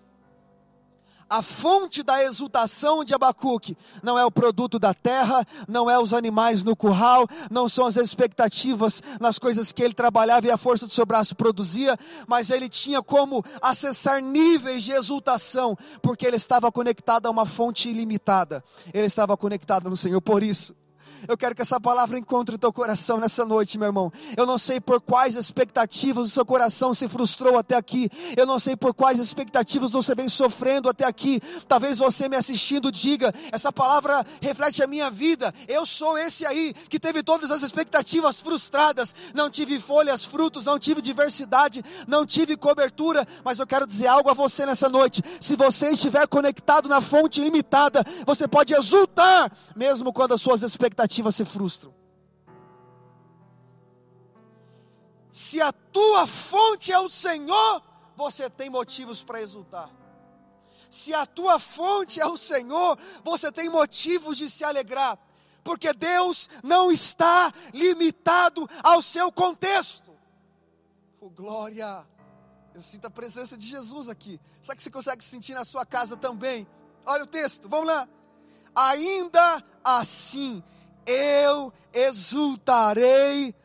A 1.30 1.44
fonte 1.44 2.02
da 2.02 2.24
exultação 2.24 3.04
de 3.04 3.14
Abacuque 3.14 3.78
não 4.02 4.18
é 4.18 4.26
o 4.26 4.32
produto 4.32 4.80
da 4.80 4.94
terra, 4.94 5.46
não 5.68 5.88
é 5.90 6.00
os 6.00 6.14
animais 6.14 6.64
no 6.64 6.76
curral, 6.76 7.28
não 7.52 7.70
são 7.70 7.86
as 7.86 7.96
expectativas 7.98 9.04
nas 9.20 9.38
coisas 9.38 9.72
que 9.72 9.84
ele 9.84 9.94
trabalhava 9.94 10.48
e 10.48 10.52
a 10.52 10.58
força 10.58 10.88
do 10.88 10.94
seu 10.94 11.06
braço 11.06 11.36
produzia, 11.36 11.96
mas 12.28 12.50
ele 12.50 12.68
tinha 12.68 13.04
como 13.04 13.44
acessar 13.62 14.22
níveis 14.22 14.84
de 14.84 14.92
exultação, 14.92 15.78
porque 16.02 16.26
ele 16.26 16.38
estava 16.38 16.72
conectado 16.72 17.28
a 17.28 17.30
uma 17.30 17.46
fonte 17.46 17.90
ilimitada, 17.90 18.64
ele 18.92 19.06
estava 19.06 19.38
conectado 19.38 19.90
no 19.90 19.98
Senhor. 19.98 20.22
Por 20.22 20.42
isso, 20.42 20.74
Eu 21.28 21.38
quero 21.38 21.56
que 21.56 21.62
essa 21.62 21.80
palavra 21.80 22.18
encontre 22.18 22.56
o 22.56 22.58
teu 22.58 22.72
coração 22.72 23.18
nessa 23.18 23.46
noite, 23.46 23.78
meu 23.78 23.88
irmão. 23.88 24.12
Eu 24.38 24.46
não 24.46 24.58
sei 24.58 24.80
por 24.80 25.02
quais 25.02 25.36
expectativas 25.36 26.28
o 26.28 26.30
seu 26.30 26.46
coração 26.46 26.94
se 26.94 27.08
frustrou 27.08 27.58
até 27.58 27.76
aqui. 27.76 28.10
Eu 28.38 28.46
não 28.46 28.60
sei 28.60 28.76
por 28.76 28.94
quais 28.94 29.20
expectativas 29.20 29.92
você 29.92 30.16
vem 30.16 30.30
sofrendo 30.30 30.90
até 30.90 31.06
aqui. 31.06 31.42
Talvez 31.68 31.98
você 31.98 32.30
me 32.30 32.36
assistindo 32.36 32.92
diga: 32.92 33.34
essa 33.52 33.72
palavra 33.72 34.26
reflete 34.42 34.82
a 34.82 34.88
minha 34.88 35.10
vida. 35.10 35.54
Eu 35.68 35.86
sou 35.86 36.18
esse 36.18 36.46
aí 36.46 36.74
que 36.90 37.00
teve 37.00 37.22
todas 37.22 37.52
as 37.52 37.64
expectativas 37.64 38.38
frustradas. 38.38 39.14
Não 39.34 39.50
tive 39.50 39.80
folhas, 39.80 40.24
frutos, 40.24 40.66
não 40.66 40.80
tive 40.80 41.02
diversidade, 41.02 41.84
não 42.08 42.26
tive 42.26 42.56
cobertura. 42.56 43.28
Mas 43.44 43.60
eu 43.60 43.68
quero 43.68 43.86
dizer 43.86 44.08
algo 44.08 44.30
a 44.30 44.34
você 44.34 44.66
nessa 44.66 44.88
noite. 44.88 45.22
Se 45.42 45.56
você 45.56 45.92
estiver 45.92 46.28
conectado 46.28 46.88
na 46.88 47.02
fonte 47.02 47.42
limitada, 47.42 48.06
você 48.26 48.48
pode 48.48 48.74
exultar, 48.74 49.52
mesmo 49.76 50.14
quando 50.14 50.34
as 50.34 50.42
suas 50.42 50.62
expectativas 50.62 51.09
se 51.10 51.46
frustram. 51.46 51.94
Se 55.32 55.62
a 55.62 55.72
tua 55.72 56.28
fonte 56.28 56.92
é 56.92 57.00
o 57.00 57.10
Senhor, 57.10 57.82
você 58.16 58.50
tem 58.50 58.70
motivos 58.70 59.24
para 59.24 59.42
exultar. 59.42 59.90
Se 60.90 61.14
a 61.14 61.26
tua 61.26 61.60
fonte 61.60 62.20
é 62.20 62.26
o 62.26 62.38
Senhor, 62.38 62.98
você 63.24 63.52
tem 63.52 63.70
motivos 63.70 64.38
de 64.38 64.50
se 64.50 64.64
alegrar, 64.64 65.18
porque 65.64 65.94
Deus 65.94 66.50
não 66.64 66.92
está 66.92 67.54
limitado 67.74 68.68
ao 68.84 69.02
seu 69.02 69.32
contexto. 69.32 70.18
Oh, 71.22 71.30
glória! 71.30 72.08
Eu 72.74 72.82
sinto 72.82 73.06
a 73.06 73.10
presença 73.10 73.58
de 73.58 73.68
Jesus 73.68 74.08
aqui. 74.08 74.40
Será 74.62 74.76
que 74.76 74.82
você 74.82 74.90
consegue 74.90 75.24
sentir 75.24 75.54
na 75.54 75.66
sua 75.66 75.86
casa 75.86 76.16
também? 76.16 76.68
Olha 77.06 77.24
o 77.24 77.28
texto, 77.28 77.68
vamos 77.68 77.88
lá. 77.88 78.08
Ainda 78.74 79.64
assim, 79.84 80.64
eu 81.10 81.74
exultarei 81.92 83.56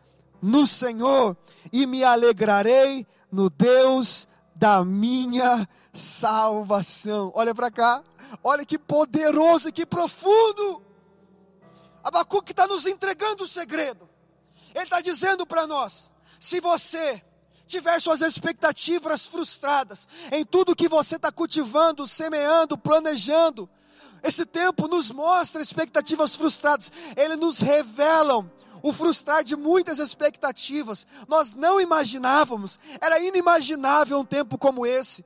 no 0.40 0.66
Senhor 0.66 1.36
e 1.72 1.86
me 1.86 2.02
alegrarei 2.02 3.06
no 3.30 3.50
Deus 3.50 4.26
da 4.56 4.84
minha 4.84 5.68
salvação. 5.92 7.30
Olha 7.34 7.54
para 7.54 7.70
cá, 7.70 8.02
olha 8.42 8.64
que 8.64 8.78
poderoso 8.78 9.68
e 9.68 9.72
que 9.72 9.84
profundo. 9.84 10.82
Abacuque 12.02 12.52
está 12.52 12.66
nos 12.66 12.86
entregando 12.86 13.44
o 13.44 13.48
segredo. 13.48 14.08
Ele 14.74 14.84
está 14.84 15.00
dizendo 15.00 15.46
para 15.46 15.66
nós: 15.66 16.10
se 16.40 16.60
você 16.60 17.22
tiver 17.66 18.00
suas 18.00 18.20
expectativas 18.20 19.26
frustradas 19.26 20.08
em 20.32 20.44
tudo 20.44 20.76
que 20.76 20.88
você 20.88 21.16
está 21.16 21.32
cultivando, 21.32 22.06
semeando, 22.06 22.76
planejando, 22.76 23.68
esse 24.24 24.46
tempo 24.46 24.88
nos 24.88 25.10
mostra 25.10 25.60
expectativas 25.60 26.34
frustradas, 26.34 26.90
ele 27.14 27.36
nos 27.36 27.60
revelam 27.60 28.50
o 28.82 28.90
frustrar 28.90 29.44
de 29.44 29.54
muitas 29.54 29.98
expectativas. 29.98 31.06
Nós 31.28 31.54
não 31.54 31.78
imaginávamos, 31.78 32.78
era 33.02 33.20
inimaginável 33.20 34.18
um 34.18 34.24
tempo 34.24 34.56
como 34.56 34.86
esse. 34.86 35.24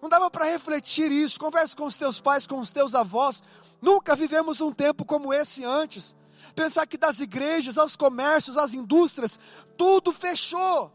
Não 0.00 0.08
dava 0.08 0.30
para 0.30 0.44
refletir 0.44 1.10
isso. 1.10 1.40
Converse 1.40 1.74
com 1.74 1.84
os 1.84 1.96
teus 1.96 2.20
pais, 2.20 2.46
com 2.46 2.60
os 2.60 2.70
teus 2.70 2.94
avós. 2.94 3.42
Nunca 3.82 4.14
vivemos 4.14 4.60
um 4.60 4.72
tempo 4.72 5.04
como 5.04 5.34
esse 5.34 5.64
antes. 5.64 6.14
Pensar 6.54 6.86
que 6.86 6.96
das 6.96 7.18
igrejas, 7.18 7.76
aos 7.76 7.96
comércios, 7.96 8.56
às 8.56 8.74
indústrias, 8.74 9.40
tudo 9.76 10.12
fechou 10.12 10.92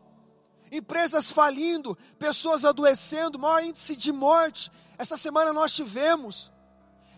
empresas 0.71 1.29
falindo, 1.29 1.97
pessoas 2.17 2.63
adoecendo, 2.63 3.37
maior 3.37 3.61
índice 3.61 3.93
de 3.93 4.13
morte. 4.13 4.71
Essa 4.97 5.17
semana 5.17 5.51
nós 5.51 5.73
tivemos. 5.73 6.49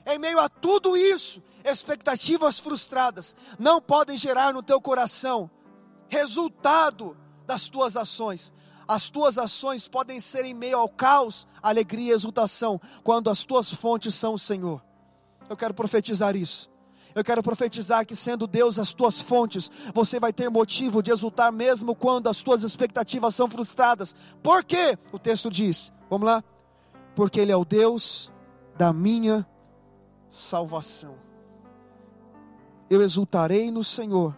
Em 0.06 0.20
meio 0.20 0.40
a 0.40 0.50
tudo 0.50 0.98
isso, 0.98 1.42
expectativas 1.64 2.60
frustradas 2.60 3.36
não 3.58 3.82
podem 3.82 4.18
gerar 4.18 4.54
no 4.54 4.62
teu 4.62 4.82
coração 4.82 5.50
resultado 6.10 7.18
das 7.46 7.70
tuas 7.70 7.98
ações. 7.98 8.52
As 8.88 9.10
tuas 9.10 9.38
ações 9.38 9.88
podem 9.88 10.20
ser 10.20 10.46
em 10.46 10.54
meio 10.54 10.78
ao 10.78 10.90
caos, 10.90 11.48
alegria 11.62 12.12
e 12.12 12.16
exultação, 12.16 12.80
quando 13.04 13.30
as 13.30 13.44
tuas 13.44 13.70
fontes 13.70 14.14
são 14.14 14.34
o 14.34 14.40
Senhor. 14.40 14.84
Eu 15.50 15.56
quero 15.56 15.74
profetizar 15.74 16.36
isso. 16.36 16.70
Eu 17.16 17.24
quero 17.24 17.44
profetizar 17.44 18.06
que, 18.06 18.16
sendo 18.16 18.48
Deus 18.48 18.80
as 18.80 18.92
tuas 18.92 19.20
fontes, 19.20 19.70
você 19.94 20.20
vai 20.20 20.34
ter 20.34 20.50
motivo 20.50 21.02
de 21.02 21.12
exultar 21.12 21.52
mesmo 21.52 21.96
quando 21.96 22.28
as 22.28 22.42
tuas 22.42 22.64
expectativas 22.64 23.36
são 23.36 23.48
frustradas. 23.48 24.16
Por 24.42 24.64
quê? 24.64 24.98
O 25.12 25.20
texto 25.20 25.50
diz: 25.50 25.94
vamos 26.10 26.26
lá? 26.26 26.44
Porque 27.16 27.40
Ele 27.40 27.52
é 27.52 27.58
o 27.58 27.64
Deus 27.64 28.32
da 28.76 28.92
minha 28.92 29.48
salvação. 30.34 31.16
Eu 32.90 33.02
exultarei 33.02 33.72
no 33.72 33.84
Senhor 33.84 34.38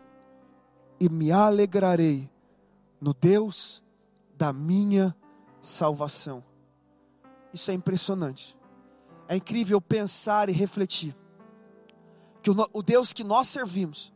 e 0.99 1.09
me 1.09 1.31
alegrarei 1.31 2.29
no 2.99 3.13
Deus 3.13 3.81
da 4.37 4.51
minha 4.51 5.15
salvação. 5.61 6.43
Isso 7.53 7.71
é 7.71 7.73
impressionante. 7.73 8.57
É 9.27 9.37
incrível 9.37 9.79
pensar 9.81 10.49
e 10.49 10.51
refletir 10.51 11.15
que 12.43 12.51
o, 12.51 12.83
Deus 12.83 13.13
que 13.13 13.23
nós 13.23 13.47
servimos, 13.47 14.13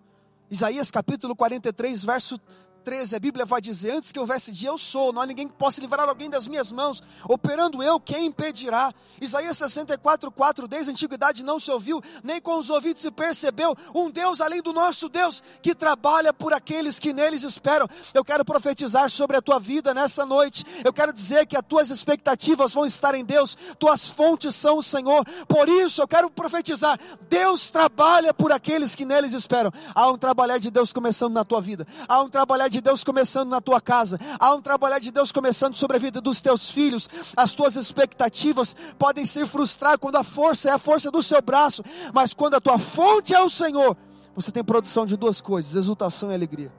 Isaías 0.52 0.92
capítulo 0.92 1.36
43, 1.36 2.04
verso 2.04 2.40
13, 2.90 3.16
a 3.16 3.20
Bíblia 3.20 3.46
vai 3.46 3.62
dizer: 3.62 3.92
Antes 3.92 4.12
que 4.12 4.20
houvesse 4.20 4.52
dia, 4.52 4.70
eu 4.70 4.78
sou, 4.78 5.14
não 5.14 5.22
há 5.22 5.26
ninguém 5.28 5.48
que 5.48 5.54
possa 5.54 5.80
livrar 5.80 6.10
alguém 6.10 6.28
das 6.28 6.48
minhas 6.48 6.72
mãos, 6.72 7.04
operando 7.28 7.84
eu, 7.84 8.00
quem 8.00 8.26
impedirá? 8.26 8.92
Isaías 9.22 9.60
64, 9.60 10.32
4, 10.32 10.68
desde 10.68 10.90
a 10.90 10.94
antiguidade 10.94 11.44
não 11.44 11.60
se 11.60 11.70
ouviu, 11.70 12.02
nem 12.24 12.42
com 12.42 12.58
os 12.58 12.68
ouvidos 12.72 13.04
se 13.04 13.12
percebeu, 13.12 13.76
um 13.94 14.10
Deus 14.10 14.42
além 14.42 14.64
do 14.64 14.74
nosso 14.74 15.08
Deus, 15.08 15.44
que 15.62 15.76
trabalha 15.76 16.34
por 16.34 16.52
aqueles 16.52 16.98
que 16.98 17.14
neles 17.14 17.44
esperam. 17.44 17.88
Eu 18.12 18.26
quero 18.26 18.44
profetizar 18.44 19.08
sobre 19.12 19.38
a 19.38 19.42
tua 19.42 19.60
vida 19.60 19.94
nessa 19.94 20.26
noite, 20.26 20.66
eu 20.84 20.92
quero 20.92 21.14
dizer 21.14 21.46
que 21.46 21.56
as 21.56 21.64
tuas 21.64 21.92
expectativas 21.92 22.74
vão 22.74 22.88
estar 22.88 23.14
em 23.14 23.24
Deus, 23.24 23.56
tuas 23.78 24.10
fontes 24.10 24.56
são 24.56 24.80
o 24.80 24.84
Senhor, 24.84 25.24
por 25.48 25.70
isso 25.70 26.02
eu 26.02 26.08
quero 26.08 26.28
profetizar: 26.28 27.00
Deus 27.30 27.70
trabalha 27.70 28.34
por 28.34 28.52
aqueles 28.52 28.96
que 28.96 29.06
neles 29.06 29.34
esperam. 29.34 29.72
Há 29.94 30.10
um 30.10 30.18
trabalhar 30.18 30.58
de 30.58 30.72
Deus 30.72 30.92
começando 30.92 31.36
na 31.36 31.46
tua 31.46 31.62
vida, 31.62 31.86
há 32.08 32.20
um 32.22 32.30
trabalhar 32.30 32.68
de 32.80 32.82
Deus 32.82 33.04
começando 33.04 33.50
na 33.50 33.60
tua 33.60 33.82
casa, 33.82 34.18
há 34.40 34.56
um 34.56 34.62
trabalhar 34.62 35.00
de 35.00 35.12
Deus 35.12 35.32
começando 35.32 35.76
sobre 35.76 35.98
a 35.98 36.00
vida 36.00 36.22
dos 36.22 36.40
teus 36.40 36.70
filhos. 36.70 37.10
As 37.36 37.54
tuas 37.54 37.76
expectativas 37.76 38.76
podem 38.98 39.26
se 39.26 39.46
frustrar 39.46 40.00
quando 40.00 40.16
a 40.16 40.24
força 40.24 40.70
é 40.70 40.72
a 40.72 40.78
força 40.78 41.12
do 41.12 41.22
seu 41.22 41.42
braço, 41.42 41.84
mas 42.14 42.34
quando 42.34 42.56
a 42.56 42.62
tua 42.62 42.80
fonte 42.80 43.34
é 43.34 43.42
o 43.42 43.50
Senhor, 43.50 43.96
você 44.34 44.52
tem 44.52 44.64
produção 44.64 45.06
de 45.06 45.18
duas 45.18 45.42
coisas: 45.42 45.76
exultação 45.76 46.32
e 46.32 46.36
alegria. 46.36 46.74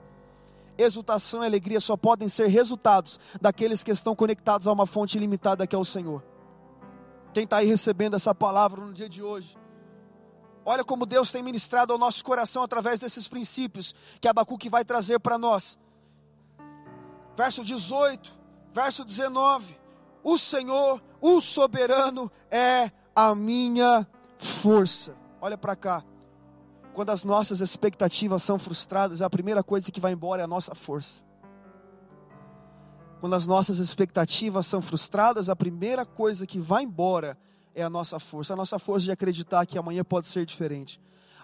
Exultação 0.78 1.42
e 1.42 1.46
alegria 1.46 1.78
só 1.78 1.94
podem 1.94 2.26
ser 2.26 2.46
resultados 2.46 3.20
daqueles 3.38 3.84
que 3.84 3.90
estão 3.90 4.16
conectados 4.16 4.66
a 4.66 4.72
uma 4.72 4.86
fonte 4.86 5.18
ilimitada 5.18 5.66
que 5.66 5.76
é 5.76 5.78
o 5.78 5.84
Senhor. 5.84 6.24
Quem 7.34 7.44
está 7.44 7.58
aí 7.58 7.66
recebendo 7.66 8.16
essa 8.16 8.34
palavra 8.34 8.80
no 8.80 8.92
dia 8.92 9.08
de 9.08 9.22
hoje, 9.22 9.60
Olha 10.64 10.84
como 10.84 11.06
Deus 11.06 11.32
tem 11.32 11.42
ministrado 11.42 11.92
ao 11.92 11.98
nosso 11.98 12.24
coração 12.24 12.62
através 12.62 13.00
desses 13.00 13.26
princípios 13.26 13.94
que 14.20 14.28
Abacuque 14.28 14.68
vai 14.68 14.84
trazer 14.84 15.18
para 15.18 15.38
nós. 15.38 15.78
Verso 17.40 17.64
18, 17.64 18.34
verso 18.70 19.02
19: 19.02 19.74
O 20.22 20.36
Senhor, 20.36 21.02
o 21.22 21.40
soberano, 21.40 22.30
é 22.50 22.90
a 23.16 23.34
minha 23.34 24.06
força. 24.36 25.16
Olha 25.40 25.56
para 25.56 25.74
cá. 25.74 26.04
Quando 26.92 27.08
as 27.08 27.24
nossas 27.24 27.60
expectativas 27.62 28.42
são 28.42 28.58
frustradas, 28.58 29.22
a 29.22 29.30
primeira 29.30 29.62
coisa 29.62 29.90
que 29.90 29.98
vai 29.98 30.12
embora 30.12 30.42
é 30.42 30.44
a 30.44 30.46
nossa 30.46 30.74
força. 30.74 31.22
Quando 33.20 33.34
as 33.34 33.46
nossas 33.46 33.78
expectativas 33.78 34.66
são 34.66 34.82
frustradas, 34.82 35.48
a 35.48 35.56
primeira 35.56 36.04
coisa 36.04 36.46
que 36.46 36.60
vai 36.60 36.82
embora 36.82 37.38
é 37.74 37.82
a 37.82 37.88
nossa 37.88 38.20
força, 38.20 38.52
a 38.52 38.56
nossa 38.56 38.78
força 38.78 39.06
de 39.06 39.12
acreditar 39.12 39.64
que 39.64 39.78
amanhã 39.78 40.04
pode 40.04 40.26
ser 40.26 40.44
diferente, 40.44 41.00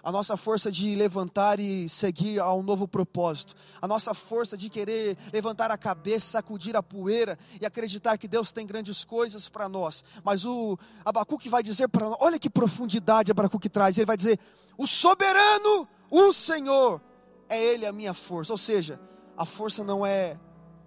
a 0.07 0.11
nossa 0.11 0.37
força 0.37 0.71
de 0.71 0.95
levantar 0.95 1.59
e 1.59 1.89
seguir 1.89 2.39
a 2.39 2.53
um 2.53 2.63
novo 2.63 2.87
propósito, 2.87 3.53
a 3.81 3.85
nossa 3.89 4.13
força 4.13 4.55
de 4.55 4.69
querer 4.69 5.17
levantar 5.33 5.69
a 5.69 5.77
cabeça, 5.77 6.27
sacudir 6.27 6.77
a 6.77 6.81
poeira 6.81 7.37
e 7.59 7.65
acreditar 7.65 8.17
que 8.17 8.25
Deus 8.25 8.53
tem 8.53 8.65
grandes 8.65 9.03
coisas 9.03 9.49
para 9.49 9.67
nós. 9.67 10.05
Mas 10.23 10.45
o 10.45 10.79
Abacuque 11.03 11.49
vai 11.49 11.61
dizer 11.61 11.89
para 11.89 12.07
nós, 12.07 12.17
olha 12.21 12.39
que 12.39 12.49
profundidade 12.49 13.31
Abacuque 13.31 13.67
traz, 13.67 13.97
ele 13.97 14.05
vai 14.05 14.15
dizer: 14.15 14.39
o 14.77 14.87
soberano, 14.87 15.85
o 16.09 16.31
Senhor, 16.31 17.01
é 17.49 17.61
Ele 17.61 17.85
a 17.85 17.91
minha 17.91 18.13
força, 18.13 18.53
ou 18.53 18.57
seja, 18.57 18.97
a 19.35 19.45
força 19.45 19.83
não 19.83 20.05
é 20.05 20.39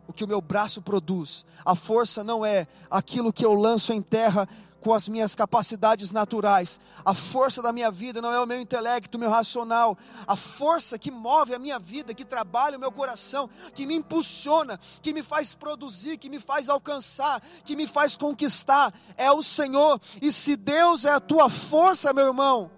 o 0.09 0.15
que 0.15 0.25
o 0.25 0.29
meu 0.29 0.41
braço 0.41 0.81
produz, 0.81 1.45
a 1.63 1.77
força 1.77 2.25
não 2.25 2.43
é 2.43 2.67
aquilo 2.91 3.35
que 3.35 3.45
eu 3.45 3.53
lanço 3.53 3.93
em 3.93 4.01
terra 4.01 4.49
com 4.81 4.95
as 4.95 5.09
minhas 5.09 5.35
capacidades 5.35 6.11
naturais. 6.11 6.81
A 7.05 7.15
força 7.15 7.63
da 7.63 7.73
minha 7.73 7.91
vida 7.91 8.21
não 8.21 8.33
é 8.33 8.41
o 8.41 8.47
meu 8.47 8.61
intelecto, 8.61 9.17
o 9.17 9.21
meu 9.21 9.31
racional. 9.31 9.97
A 10.27 10.37
força 10.37 10.99
que 10.99 11.11
move 11.11 11.55
a 11.55 11.59
minha 11.59 11.79
vida, 11.79 12.15
que 12.15 12.25
trabalha 12.25 12.77
o 12.77 12.81
meu 12.81 12.91
coração, 12.91 13.49
que 13.75 13.87
me 13.87 13.95
impulsiona, 13.95 14.79
que 15.03 15.13
me 15.13 15.23
faz 15.23 15.55
produzir, 15.55 16.17
que 16.17 16.31
me 16.31 16.41
faz 16.41 16.69
alcançar, 16.69 17.43
que 17.65 17.77
me 17.77 17.87
faz 17.87 18.17
conquistar, 18.17 18.93
é 19.17 19.31
o 19.31 19.43
Senhor. 19.43 20.01
E 20.21 20.33
se 20.33 20.57
Deus 20.57 21.05
é 21.05 21.13
a 21.13 21.21
tua 21.21 21.49
força, 21.49 22.13
meu 22.13 22.27
irmão, 22.27 22.71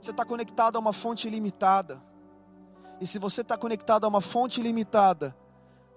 você 0.00 0.10
está 0.10 0.24
conectado 0.24 0.76
a 0.76 0.80
uma 0.80 0.92
fonte 0.92 1.28
ilimitada. 1.28 2.02
E 3.00 3.06
se 3.06 3.18
você 3.18 3.40
está 3.40 3.56
conectado 3.56 4.04
a 4.04 4.08
uma 4.08 4.20
fonte 4.20 4.62
limitada, 4.62 5.36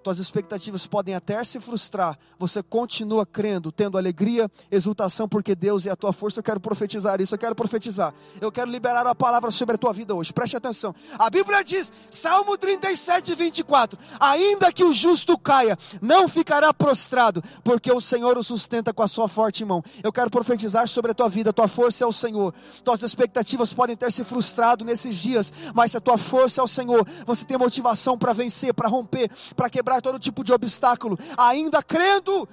tuas 0.06 0.20
expectativas 0.20 0.86
podem 0.86 1.16
até 1.16 1.42
se 1.42 1.58
frustrar, 1.58 2.16
você 2.38 2.62
continua 2.62 3.26
crendo, 3.26 3.72
tendo 3.72 3.98
alegria, 3.98 4.48
exultação, 4.70 5.28
porque 5.28 5.52
Deus 5.52 5.84
é 5.84 5.90
a 5.90 5.96
tua 5.96 6.12
força. 6.12 6.38
Eu 6.38 6.44
quero 6.44 6.60
profetizar 6.60 7.20
isso, 7.20 7.34
eu 7.34 7.38
quero 7.40 7.56
profetizar. 7.56 8.14
Eu 8.40 8.52
quero 8.52 8.70
liberar 8.70 9.04
a 9.04 9.16
palavra 9.16 9.50
sobre 9.50 9.74
a 9.74 9.78
tua 9.78 9.92
vida 9.92 10.14
hoje. 10.14 10.32
Preste 10.32 10.56
atenção. 10.56 10.94
A 11.18 11.28
Bíblia 11.28 11.64
diz, 11.64 11.92
Salmo 12.08 12.56
37, 12.56 13.34
24: 13.34 13.98
Ainda 14.20 14.72
que 14.72 14.84
o 14.84 14.92
justo 14.92 15.36
caia, 15.36 15.76
não 16.00 16.28
ficará 16.28 16.72
prostrado, 16.72 17.42
porque 17.64 17.90
o 17.90 18.00
Senhor 18.00 18.38
o 18.38 18.44
sustenta 18.44 18.94
com 18.94 19.02
a 19.02 19.08
sua 19.08 19.26
forte 19.26 19.64
mão. 19.64 19.82
Eu 20.04 20.12
quero 20.12 20.30
profetizar 20.30 20.86
sobre 20.86 21.10
a 21.10 21.14
tua 21.14 21.28
vida, 21.28 21.50
a 21.50 21.52
tua 21.52 21.66
força 21.66 22.04
é 22.04 22.06
o 22.06 22.12
Senhor. 22.12 22.54
Tuas 22.84 23.02
expectativas 23.02 23.72
podem 23.72 23.96
ter 23.96 24.12
se 24.12 24.22
frustrado 24.22 24.84
nesses 24.84 25.16
dias, 25.16 25.52
mas 25.74 25.90
se 25.90 25.96
a 25.96 26.00
tua 26.00 26.16
força 26.16 26.60
é 26.60 26.64
o 26.64 26.68
Senhor, 26.68 27.04
você 27.26 27.44
tem 27.44 27.58
motivação 27.58 28.16
para 28.16 28.32
vencer, 28.32 28.72
para 28.72 28.88
romper, 28.88 29.28
para 29.56 29.68
quebrar 29.68 29.95
todo 30.00 30.18
tipo 30.18 30.42
de 30.44 30.52
obstáculo, 30.52 31.18
ainda 31.36 31.82
crendo 31.82 32.48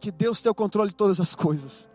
que 0.00 0.10
Deus 0.12 0.40
tem 0.42 0.50
o 0.50 0.54
controle 0.54 0.90
de 0.90 0.96
todas 0.96 1.20
as 1.20 1.34
coisas. 1.34 1.88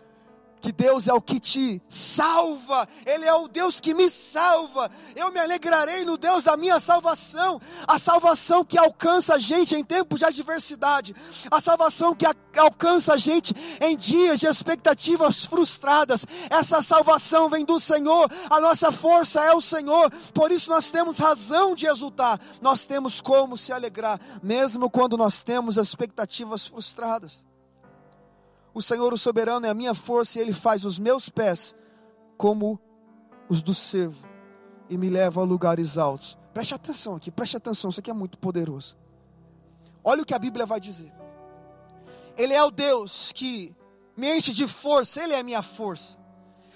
Que 0.61 0.71
Deus 0.73 1.07
é 1.07 1.13
o 1.13 1.21
que 1.21 1.39
te 1.39 1.81
salva, 1.87 2.87
Ele 3.05 3.25
é 3.25 3.33
o 3.33 3.47
Deus 3.47 3.79
que 3.79 3.93
me 3.93 4.09
salva. 4.09 4.91
Eu 5.15 5.31
me 5.31 5.39
alegrarei 5.39 6.03
no 6.03 6.17
Deus 6.17 6.43
da 6.43 6.57
minha 6.57 6.79
salvação, 6.79 7.61
a 7.87 7.97
salvação 7.97 8.65
que 8.65 8.77
alcança 8.77 9.35
a 9.35 9.39
gente 9.39 9.75
em 9.75 9.83
tempos 9.83 10.19
de 10.19 10.25
adversidade, 10.25 11.15
a 11.49 11.61
salvação 11.61 12.13
que 12.13 12.25
alcança 12.57 13.13
a 13.13 13.17
gente 13.17 13.53
em 13.79 13.95
dias 13.95 14.39
de 14.39 14.47
expectativas 14.47 15.45
frustradas. 15.45 16.25
Essa 16.49 16.81
salvação 16.81 17.49
vem 17.49 17.63
do 17.63 17.79
Senhor, 17.79 18.29
a 18.49 18.59
nossa 18.59 18.91
força 18.91 19.43
é 19.43 19.53
o 19.53 19.61
Senhor, 19.61 20.11
por 20.33 20.51
isso 20.51 20.69
nós 20.69 20.89
temos 20.89 21.19
razão 21.19 21.73
de 21.73 21.87
exultar, 21.87 22.39
nós 22.61 22.85
temos 22.85 23.21
como 23.21 23.57
se 23.57 23.71
alegrar, 23.71 24.19
mesmo 24.43 24.89
quando 24.89 25.17
nós 25.17 25.39
temos 25.39 25.77
expectativas 25.77 26.65
frustradas. 26.65 27.48
O 28.73 28.81
Senhor, 28.81 29.13
o 29.13 29.17
soberano, 29.17 29.65
é 29.65 29.69
a 29.69 29.73
minha 29.73 29.93
força 29.93 30.37
e 30.37 30.41
Ele 30.41 30.53
faz 30.53 30.85
os 30.85 30.99
meus 30.99 31.29
pés 31.29 31.75
como 32.37 32.79
os 33.49 33.61
do 33.61 33.73
servo 33.73 34.27
e 34.89 34.97
me 34.97 35.09
leva 35.09 35.41
a 35.41 35.43
lugares 35.43 35.97
altos. 35.97 36.37
Preste 36.53 36.73
atenção 36.73 37.15
aqui, 37.15 37.31
preste 37.31 37.57
atenção, 37.57 37.89
isso 37.89 37.99
aqui 37.99 38.09
é 38.09 38.13
muito 38.13 38.37
poderoso. 38.37 38.97
Olha 40.03 40.23
o 40.23 40.25
que 40.25 40.33
a 40.33 40.39
Bíblia 40.39 40.65
vai 40.65 40.79
dizer. 40.79 41.13
Ele 42.37 42.53
é 42.53 42.63
o 42.63 42.71
Deus 42.71 43.31
que 43.33 43.75
me 44.15 44.35
enche 44.35 44.53
de 44.53 44.67
força, 44.67 45.21
Ele 45.21 45.33
é 45.33 45.39
a 45.39 45.43
minha 45.43 45.61
força. 45.61 46.17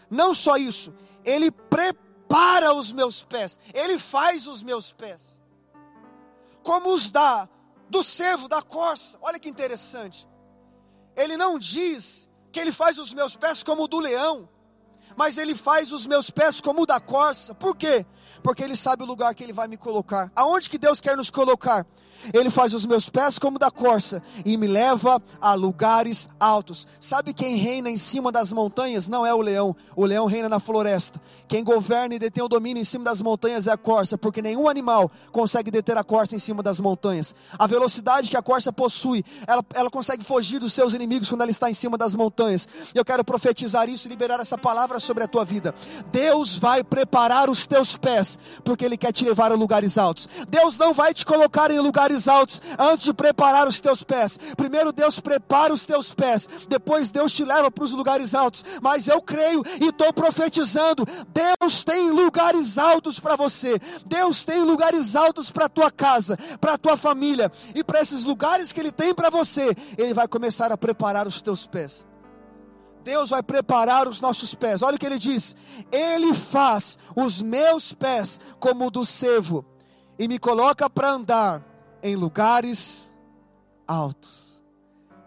Não 0.10 0.34
só 0.34 0.58
isso, 0.58 0.94
Ele 1.24 1.52
prepara 1.52 2.74
os 2.74 2.92
meus 2.92 3.24
pés, 3.24 3.58
Ele 3.74 3.98
faz 3.98 4.46
os 4.48 4.62
meus 4.62 4.92
pés, 4.92 5.40
como 6.62 6.94
os 6.94 7.10
da 7.10 7.50
do 7.90 8.04
servo 8.04 8.48
da 8.48 8.62
corça. 8.62 9.18
Olha 9.22 9.40
que 9.40 9.50
interessante. 9.50 10.28
Ele 11.16 11.38
não 11.38 11.60
diz 11.60 12.30
que 12.52 12.60
ele 12.60 12.72
faz 12.72 12.98
os 12.98 13.14
meus 13.14 13.36
pés 13.36 13.64
como 13.64 13.84
o 13.84 13.88
do 13.88 14.00
leão, 14.00 14.48
mas 15.16 15.38
ele 15.38 15.56
faz 15.56 15.92
os 15.92 16.06
meus 16.06 16.30
pés 16.30 16.62
como 16.62 16.84
o 16.84 16.86
da 16.86 17.00
corça. 17.00 17.54
Por 17.54 17.76
quê? 17.76 18.06
Porque 18.42 18.64
ele 18.64 18.76
sabe 18.76 19.04
o 19.04 19.06
lugar 19.06 19.34
que 19.34 19.44
ele 19.44 19.54
vai 19.54 19.68
me 19.68 19.78
colocar. 19.78 20.32
Aonde 20.36 20.70
que 20.70 20.78
Deus 20.78 21.02
quer 21.02 21.18
nos 21.18 21.30
colocar? 21.30 21.86
Ele 22.34 22.50
faz 22.50 22.74
os 22.74 22.86
meus 22.86 23.10
pés 23.10 23.40
como 23.40 23.58
da 23.58 23.72
corça 23.72 24.22
e 24.46 24.56
me 24.58 24.68
leva 24.68 25.22
a 25.42 25.54
lugares 25.54 26.30
altos. 26.40 26.88
Sabe 27.00 27.34
quem 27.34 27.56
reina 27.56 27.90
em 27.90 27.98
cima 27.98 28.32
das 28.32 28.52
montanhas? 28.52 29.10
Não 29.10 29.26
é 29.26 29.34
o 29.34 29.42
leão. 29.42 29.76
O 29.96 30.06
leão 30.06 30.26
reina 30.26 30.48
na 30.48 30.60
floresta. 30.60 31.20
Quem 31.48 31.64
governa 31.64 32.16
e 32.16 32.20
detém 32.20 32.44
o 32.44 32.48
domínio 32.48 32.82
em 32.82 32.86
cima 32.86 33.06
das 33.06 33.22
montanhas 33.22 33.68
é 33.68 33.72
a 33.72 33.78
corça, 33.78 34.18
porque 34.18 34.42
nenhum 34.42 34.68
animal 34.68 35.12
consegue 35.32 35.70
deter 35.72 35.98
a 35.98 36.04
corça 36.04 36.36
em 36.36 36.40
cima 36.40 36.64
das 36.64 36.80
montanhas. 36.80 37.36
A 37.58 37.68
velocidade 37.68 38.30
que 38.30 38.38
a 38.38 38.42
corça 38.42 38.72
possui, 38.72 39.24
ela, 39.48 39.64
ela 39.74 39.90
consegue 39.90 40.24
fugir 40.24 40.60
dos 40.60 40.74
seus 40.74 40.94
inimigos 40.94 41.30
quando 41.30 41.42
ela 41.42 41.52
está 41.52 41.70
em 41.70 41.74
cima 41.74 41.98
das 41.98 42.14
montanhas. 42.14 42.68
Eu 42.94 43.04
quero 43.04 43.24
profetizar 43.24 43.90
isso 43.90 44.08
e 44.08 44.10
liberar 44.10 44.40
essa 44.40 44.58
palavra 44.58 45.00
sobre 45.00 45.24
a 45.24 45.28
tua 45.28 45.44
vida. 45.44 45.74
Deus 46.12 46.58
vai 46.58 46.84
preparar 46.84 47.50
os 47.50 47.66
teus 47.66 47.98
pés, 47.98 48.38
porque 48.64 48.86
Ele 48.86 48.98
quer 48.98 49.12
te 49.12 49.24
levar 49.26 49.52
a 49.52 49.56
lugares 49.56 49.98
altos. 49.98 50.28
Deus 50.48 50.78
não 50.78 50.94
vai 50.94 51.14
te 51.14 51.26
colocar 51.26 51.72
em 51.72 51.80
lugares 51.80 52.13
lugares 52.14 52.28
altos 52.28 52.62
antes 52.78 53.04
de 53.04 53.14
preparar 53.14 53.68
os 53.68 53.80
teus 53.80 54.04
pés. 54.04 54.38
Primeiro 54.56 54.92
Deus 54.92 55.20
prepara 55.20 55.74
os 55.74 55.86
teus 55.86 56.14
pés, 56.14 56.48
depois 56.68 57.10
Deus 57.10 57.32
te 57.32 57.44
leva 57.44 57.72
para 57.72 57.84
os 57.84 57.92
lugares 57.92 58.36
altos. 58.36 58.64
Mas 58.82 59.08
eu 59.08 59.22
creio 59.22 59.64
e 59.82 59.88
estou 59.88 60.14
profetizando: 60.14 61.06
Deus 61.28 61.84
tem 61.84 62.12
lugares 62.12 62.78
altos 62.78 63.20
para 63.20 63.36
você, 63.36 63.80
Deus 64.06 64.44
tem 64.44 64.64
lugares 64.64 65.16
altos 65.16 65.50
para 65.50 65.70
tua 65.70 65.92
casa, 65.92 66.38
para 66.60 66.78
tua 66.78 66.98
família, 66.98 67.52
e 67.76 67.84
para 67.84 68.02
esses 68.02 68.24
lugares 68.24 68.72
que 68.72 68.80
Ele 68.80 68.92
tem 68.92 69.14
para 69.14 69.30
você, 69.30 69.76
Ele 69.98 70.14
vai 70.14 70.28
começar 70.28 70.72
a 70.72 70.78
preparar 70.78 71.28
os 71.28 71.42
teus 71.42 71.66
pés. 71.66 72.06
Deus 73.04 73.32
vai 73.32 73.44
preparar 73.44 74.08
os 74.08 74.22
nossos 74.22 74.56
pés. 74.56 74.82
Olha 74.82 74.96
o 74.96 75.00
que 75.00 75.06
ele 75.06 75.20
diz: 75.20 75.56
Ele 75.92 76.34
faz 76.34 76.98
os 77.14 77.42
meus 77.42 77.92
pés 77.92 78.40
como 78.60 78.88
o 78.88 78.92
do 78.92 79.06
servo 79.06 79.66
e 80.18 80.28
me 80.28 80.40
coloca 80.40 80.90
para 80.90 81.12
andar 81.12 81.73
em 82.04 82.16
lugares 82.18 83.10
altos. 83.88 84.62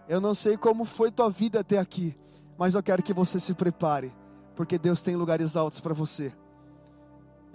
Eu 0.06 0.20
não 0.20 0.34
sei 0.34 0.56
como 0.56 0.84
foi 0.84 1.10
tua 1.10 1.30
vida 1.30 1.60
até 1.60 1.78
aqui, 1.78 2.14
mas 2.58 2.74
eu 2.74 2.82
quero 2.82 3.02
que 3.02 3.14
você 3.14 3.40
se 3.40 3.54
prepare, 3.54 4.14
porque 4.54 4.78
Deus 4.78 5.00
tem 5.00 5.16
lugares 5.16 5.56
altos 5.56 5.80
para 5.80 5.94
você. 5.94 6.32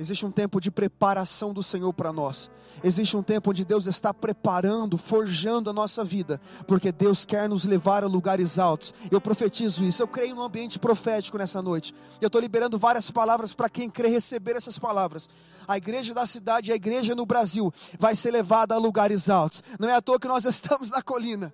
Existe 0.01 0.25
um 0.25 0.31
tempo 0.31 0.59
de 0.59 0.71
preparação 0.71 1.53
do 1.53 1.61
Senhor 1.61 1.93
para 1.93 2.11
nós. 2.11 2.49
Existe 2.83 3.15
um 3.15 3.21
tempo 3.21 3.51
onde 3.51 3.63
Deus 3.63 3.85
está 3.85 4.11
preparando, 4.11 4.97
forjando 4.97 5.69
a 5.69 5.73
nossa 5.73 6.03
vida, 6.03 6.41
porque 6.65 6.91
Deus 6.91 7.23
quer 7.23 7.47
nos 7.47 7.65
levar 7.65 8.03
a 8.03 8.07
lugares 8.07 8.57
altos. 8.57 8.95
Eu 9.11 9.21
profetizo 9.21 9.83
isso. 9.83 10.01
Eu 10.01 10.07
creio 10.07 10.33
no 10.33 10.41
ambiente 10.41 10.79
profético 10.79 11.37
nessa 11.37 11.61
noite. 11.61 11.93
Eu 12.19 12.25
estou 12.25 12.41
liberando 12.41 12.79
várias 12.79 13.11
palavras 13.11 13.53
para 13.53 13.69
quem 13.69 13.91
crê 13.91 14.07
receber 14.07 14.55
essas 14.55 14.79
palavras. 14.79 15.29
A 15.67 15.77
igreja 15.77 16.15
da 16.15 16.25
cidade, 16.25 16.71
a 16.71 16.75
igreja 16.75 17.13
no 17.13 17.23
Brasil, 17.27 17.71
vai 17.99 18.15
ser 18.15 18.31
levada 18.31 18.73
a 18.73 18.79
lugares 18.79 19.29
altos. 19.29 19.61
Não 19.79 19.87
é 19.87 19.93
à 19.93 20.01
toa 20.01 20.19
que 20.19 20.27
nós 20.27 20.45
estamos 20.49 20.89
na 20.89 21.03
colina. 21.03 21.53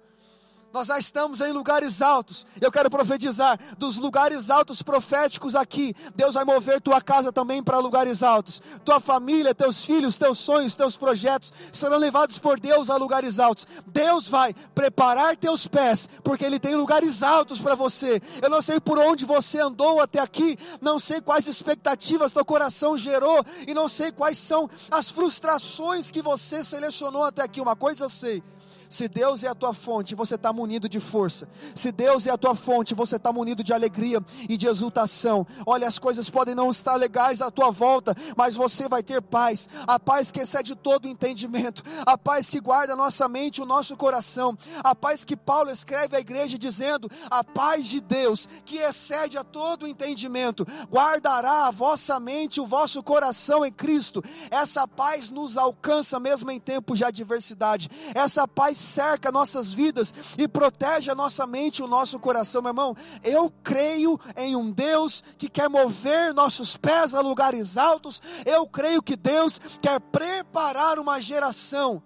Nós 0.77 0.89
já 0.89 0.99
estamos 0.99 1.41
em 1.41 1.51
lugares 1.51 2.03
altos. 2.03 2.45
Eu 2.61 2.71
quero 2.71 2.87
profetizar 2.87 3.59
dos 3.79 3.97
lugares 3.97 4.51
altos 4.51 4.83
proféticos 4.83 5.55
aqui. 5.55 5.91
Deus 6.15 6.35
vai 6.35 6.45
mover 6.45 6.79
tua 6.79 7.01
casa 7.01 7.31
também 7.31 7.63
para 7.63 7.79
lugares 7.79 8.21
altos. 8.21 8.61
Tua 8.85 8.99
família, 8.99 9.55
teus 9.55 9.83
filhos, 9.83 10.19
teus 10.19 10.37
sonhos, 10.37 10.75
teus 10.75 10.95
projetos 10.95 11.51
serão 11.73 11.97
levados 11.97 12.37
por 12.37 12.59
Deus 12.59 12.91
a 12.91 12.95
lugares 12.95 13.39
altos. 13.39 13.65
Deus 13.87 14.29
vai 14.29 14.53
preparar 14.75 15.35
teus 15.35 15.65
pés, 15.65 16.07
porque 16.23 16.45
Ele 16.45 16.59
tem 16.59 16.75
lugares 16.75 17.23
altos 17.23 17.59
para 17.59 17.73
você. 17.73 18.21
Eu 18.39 18.47
não 18.47 18.61
sei 18.61 18.79
por 18.79 18.99
onde 18.99 19.25
você 19.25 19.59
andou 19.59 19.99
até 19.99 20.19
aqui, 20.19 20.59
não 20.79 20.99
sei 20.99 21.21
quais 21.21 21.47
expectativas 21.47 22.33
teu 22.33 22.45
coração 22.45 22.95
gerou 22.95 23.43
e 23.67 23.73
não 23.73 23.89
sei 23.89 24.11
quais 24.11 24.37
são 24.37 24.69
as 24.91 25.09
frustrações 25.09 26.11
que 26.11 26.21
você 26.21 26.63
selecionou 26.63 27.23
até 27.23 27.41
aqui. 27.41 27.59
Uma 27.59 27.75
coisa 27.75 28.05
eu 28.05 28.09
sei 28.09 28.43
se 28.89 29.07
Deus 29.07 29.43
é 29.43 29.47
a 29.47 29.55
tua 29.55 29.73
fonte, 29.73 30.15
você 30.15 30.35
está 30.35 30.53
munido 30.53 30.87
de 30.87 30.99
força. 30.99 31.47
Se 31.75 31.91
Deus 31.91 32.25
é 32.25 32.31
a 32.31 32.37
tua 32.37 32.55
fonte, 32.55 32.95
você 32.95 33.17
está 33.17 33.31
munido 33.33 33.63
de 33.63 33.73
alegria 33.73 34.23
e 34.47 34.55
de 34.55 34.67
exultação. 34.67 35.45
Olha, 35.65 35.87
as 35.87 35.99
coisas 35.99 36.29
podem 36.29 36.55
não 36.55 36.69
estar 36.69 36.95
legais 36.95 37.41
à 37.41 37.51
tua 37.51 37.71
volta, 37.71 38.15
mas 38.35 38.55
você 38.55 38.87
vai 38.87 39.03
ter 39.03 39.21
paz. 39.21 39.67
A 39.85 39.99
paz 39.99 40.31
que 40.31 40.39
excede 40.39 40.75
todo 40.75 41.07
entendimento. 41.07 41.83
A 42.05 42.17
paz 42.17 42.49
que 42.49 42.59
guarda 42.59 42.93
a 42.93 42.97
nossa 42.97 43.27
mente, 43.27 43.61
o 43.61 43.65
nosso 43.65 43.97
coração. 43.97 44.57
A 44.83 44.95
paz 44.95 45.25
que 45.25 45.35
Paulo 45.35 45.69
escreve 45.69 46.15
à 46.15 46.19
igreja 46.19 46.57
dizendo: 46.57 47.09
A 47.29 47.43
paz 47.43 47.87
de 47.87 47.99
Deus, 47.99 48.47
que 48.65 48.77
excede 48.77 49.37
a 49.37 49.43
todo 49.43 49.87
entendimento, 49.87 50.65
guardará 50.89 51.67
a 51.67 51.71
vossa 51.71 52.19
mente, 52.19 52.61
o 52.61 52.67
vosso 52.67 53.03
coração 53.03 53.65
em 53.65 53.71
Cristo. 53.71 54.23
Essa 54.49 54.87
paz 54.87 55.29
nos 55.29 55.57
alcança 55.57 56.19
mesmo 56.19 56.49
em 56.51 56.59
tempos 56.59 56.97
de 56.97 57.05
adversidade. 57.05 57.89
Essa 58.15 58.47
paz 58.47 58.76
cerca 58.77 59.31
nossas 59.31 59.73
vidas 59.73 60.13
e 60.37 60.47
protege 60.47 61.09
a 61.09 61.15
nossa 61.15 61.45
mente 61.47 61.79
e 61.79 61.83
o 61.83 61.87
nosso 61.87 62.19
coração, 62.19 62.61
meu 62.61 62.69
irmão. 62.69 62.95
Eu 63.23 63.51
creio 63.63 64.19
em 64.35 64.55
um 64.55 64.71
Deus 64.71 65.23
que 65.37 65.49
quer 65.49 65.69
mover 65.69 66.33
nossos 66.33 66.77
pés 66.77 67.13
a 67.13 67.21
lugares 67.21 67.77
altos. 67.77 68.21
Eu 68.45 68.67
creio 68.67 69.01
que 69.01 69.15
Deus 69.15 69.59
quer 69.81 69.99
preparar 69.99 70.99
uma 70.99 71.21
geração 71.21 72.01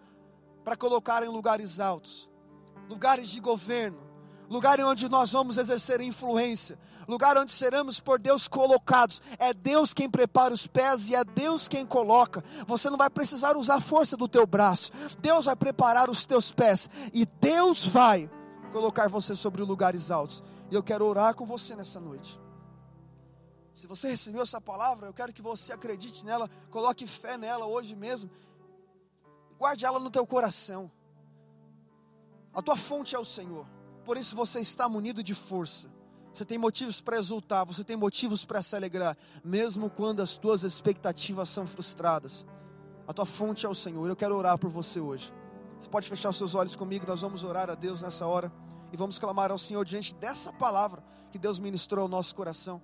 para 0.63 0.75
colocar 0.75 1.23
em 1.23 1.29
lugares 1.29 1.79
altos, 1.79 2.29
lugares 2.89 3.29
de 3.29 3.39
governo, 3.39 3.99
lugares 4.49 4.85
onde 4.85 5.09
nós 5.09 5.31
vamos 5.31 5.57
exercer 5.57 6.01
influência 6.01 6.77
lugar 7.11 7.37
onde 7.37 7.51
seremos 7.51 7.99
por 7.99 8.17
Deus 8.17 8.47
colocados. 8.47 9.21
É 9.37 9.53
Deus 9.53 9.93
quem 9.93 10.09
prepara 10.09 10.53
os 10.53 10.65
pés 10.65 11.09
e 11.09 11.15
é 11.15 11.23
Deus 11.23 11.67
quem 11.67 11.85
coloca. 11.85 12.43
Você 12.65 12.89
não 12.89 12.97
vai 12.97 13.09
precisar 13.09 13.55
usar 13.55 13.75
a 13.75 13.81
força 13.81 14.17
do 14.17 14.27
teu 14.27 14.47
braço. 14.47 14.91
Deus 15.19 15.45
vai 15.45 15.55
preparar 15.55 16.09
os 16.09 16.25
teus 16.25 16.51
pés 16.51 16.89
e 17.13 17.25
Deus 17.25 17.85
vai 17.85 18.29
colocar 18.71 19.07
você 19.09 19.35
sobre 19.35 19.61
lugares 19.61 20.09
altos. 20.09 20.41
E 20.71 20.75
eu 20.75 20.81
quero 20.81 21.05
orar 21.05 21.35
com 21.35 21.45
você 21.45 21.75
nessa 21.75 21.99
noite. 21.99 22.39
Se 23.73 23.85
você 23.85 24.09
recebeu 24.09 24.41
essa 24.41 24.59
palavra, 24.59 25.07
eu 25.07 25.13
quero 25.13 25.33
que 25.33 25.41
você 25.41 25.71
acredite 25.73 26.25
nela, 26.25 26.49
coloque 26.69 27.05
fé 27.07 27.37
nela 27.37 27.65
hoje 27.65 27.95
mesmo 27.95 28.29
Guarde 29.61 29.85
ela 29.85 29.99
no 29.99 30.09
teu 30.09 30.25
coração. 30.25 30.91
A 32.51 32.63
tua 32.63 32.75
fonte 32.75 33.15
é 33.15 33.19
o 33.19 33.23
Senhor. 33.23 33.67
Por 34.03 34.17
isso 34.17 34.35
você 34.35 34.59
está 34.59 34.89
munido 34.89 35.23
de 35.23 35.35
força. 35.35 35.87
Você 36.33 36.45
tem 36.45 36.57
motivos 36.57 37.01
para 37.01 37.17
exultar, 37.17 37.65
você 37.65 37.83
tem 37.83 37.97
motivos 37.97 38.45
para 38.45 38.61
se 38.61 38.75
alegrar, 38.75 39.17
mesmo 39.43 39.89
quando 39.89 40.21
as 40.21 40.37
tuas 40.37 40.63
expectativas 40.63 41.49
são 41.49 41.67
frustradas. 41.67 42.45
A 43.07 43.13
tua 43.13 43.25
fonte 43.25 43.65
é 43.65 43.69
o 43.69 43.75
Senhor. 43.75 44.07
Eu 44.07 44.15
quero 44.15 44.35
orar 44.35 44.57
por 44.57 44.69
você 44.69 44.99
hoje. 44.99 45.33
Você 45.77 45.89
pode 45.89 46.07
fechar 46.07 46.29
os 46.29 46.37
seus 46.37 46.55
olhos 46.55 46.75
comigo, 46.75 47.05
nós 47.07 47.21
vamos 47.21 47.43
orar 47.43 47.69
a 47.69 47.75
Deus 47.75 48.01
nessa 48.01 48.25
hora 48.25 48.51
e 48.93 48.97
vamos 48.97 49.19
clamar 49.19 49.51
ao 49.51 49.57
Senhor 49.57 49.83
diante 49.83 50.15
dessa 50.15 50.53
palavra 50.53 51.03
que 51.31 51.39
Deus 51.39 51.59
ministrou 51.59 52.03
ao 52.03 52.07
nosso 52.07 52.33
coração. 52.33 52.81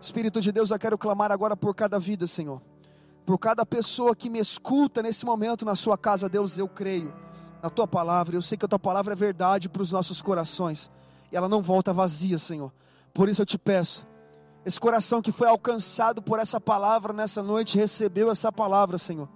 Espírito 0.00 0.40
de 0.40 0.52
Deus, 0.52 0.70
eu 0.70 0.78
quero 0.78 0.98
clamar 0.98 1.32
agora 1.32 1.56
por 1.56 1.74
cada 1.74 1.98
vida, 1.98 2.26
Senhor. 2.26 2.62
Por 3.24 3.38
cada 3.38 3.64
pessoa 3.64 4.14
que 4.14 4.28
me 4.28 4.38
escuta 4.38 5.02
nesse 5.02 5.24
momento 5.24 5.64
na 5.64 5.74
sua 5.74 5.96
casa, 5.96 6.28
Deus, 6.28 6.58
eu 6.58 6.68
creio 6.68 7.14
na 7.62 7.70
tua 7.70 7.86
palavra. 7.86 8.36
Eu 8.36 8.42
sei 8.42 8.58
que 8.58 8.64
a 8.64 8.68
tua 8.68 8.78
palavra 8.78 9.12
é 9.14 9.16
verdade 9.16 9.68
para 9.68 9.82
os 9.82 9.90
nossos 9.90 10.20
corações 10.20 10.90
e 11.32 11.36
ela 11.36 11.48
não 11.48 11.62
volta 11.62 11.92
vazia, 11.92 12.38
Senhor. 12.38 12.72
Por 13.12 13.28
isso 13.28 13.42
eu 13.42 13.46
te 13.46 13.58
peço, 13.58 14.06
esse 14.64 14.78
coração 14.78 15.20
que 15.20 15.32
foi 15.32 15.48
alcançado 15.48 16.22
por 16.22 16.38
essa 16.38 16.60
palavra 16.60 17.12
nessa 17.12 17.42
noite, 17.42 17.76
recebeu 17.76 18.30
essa 18.30 18.52
palavra, 18.52 18.96
Senhor. 18.96 19.28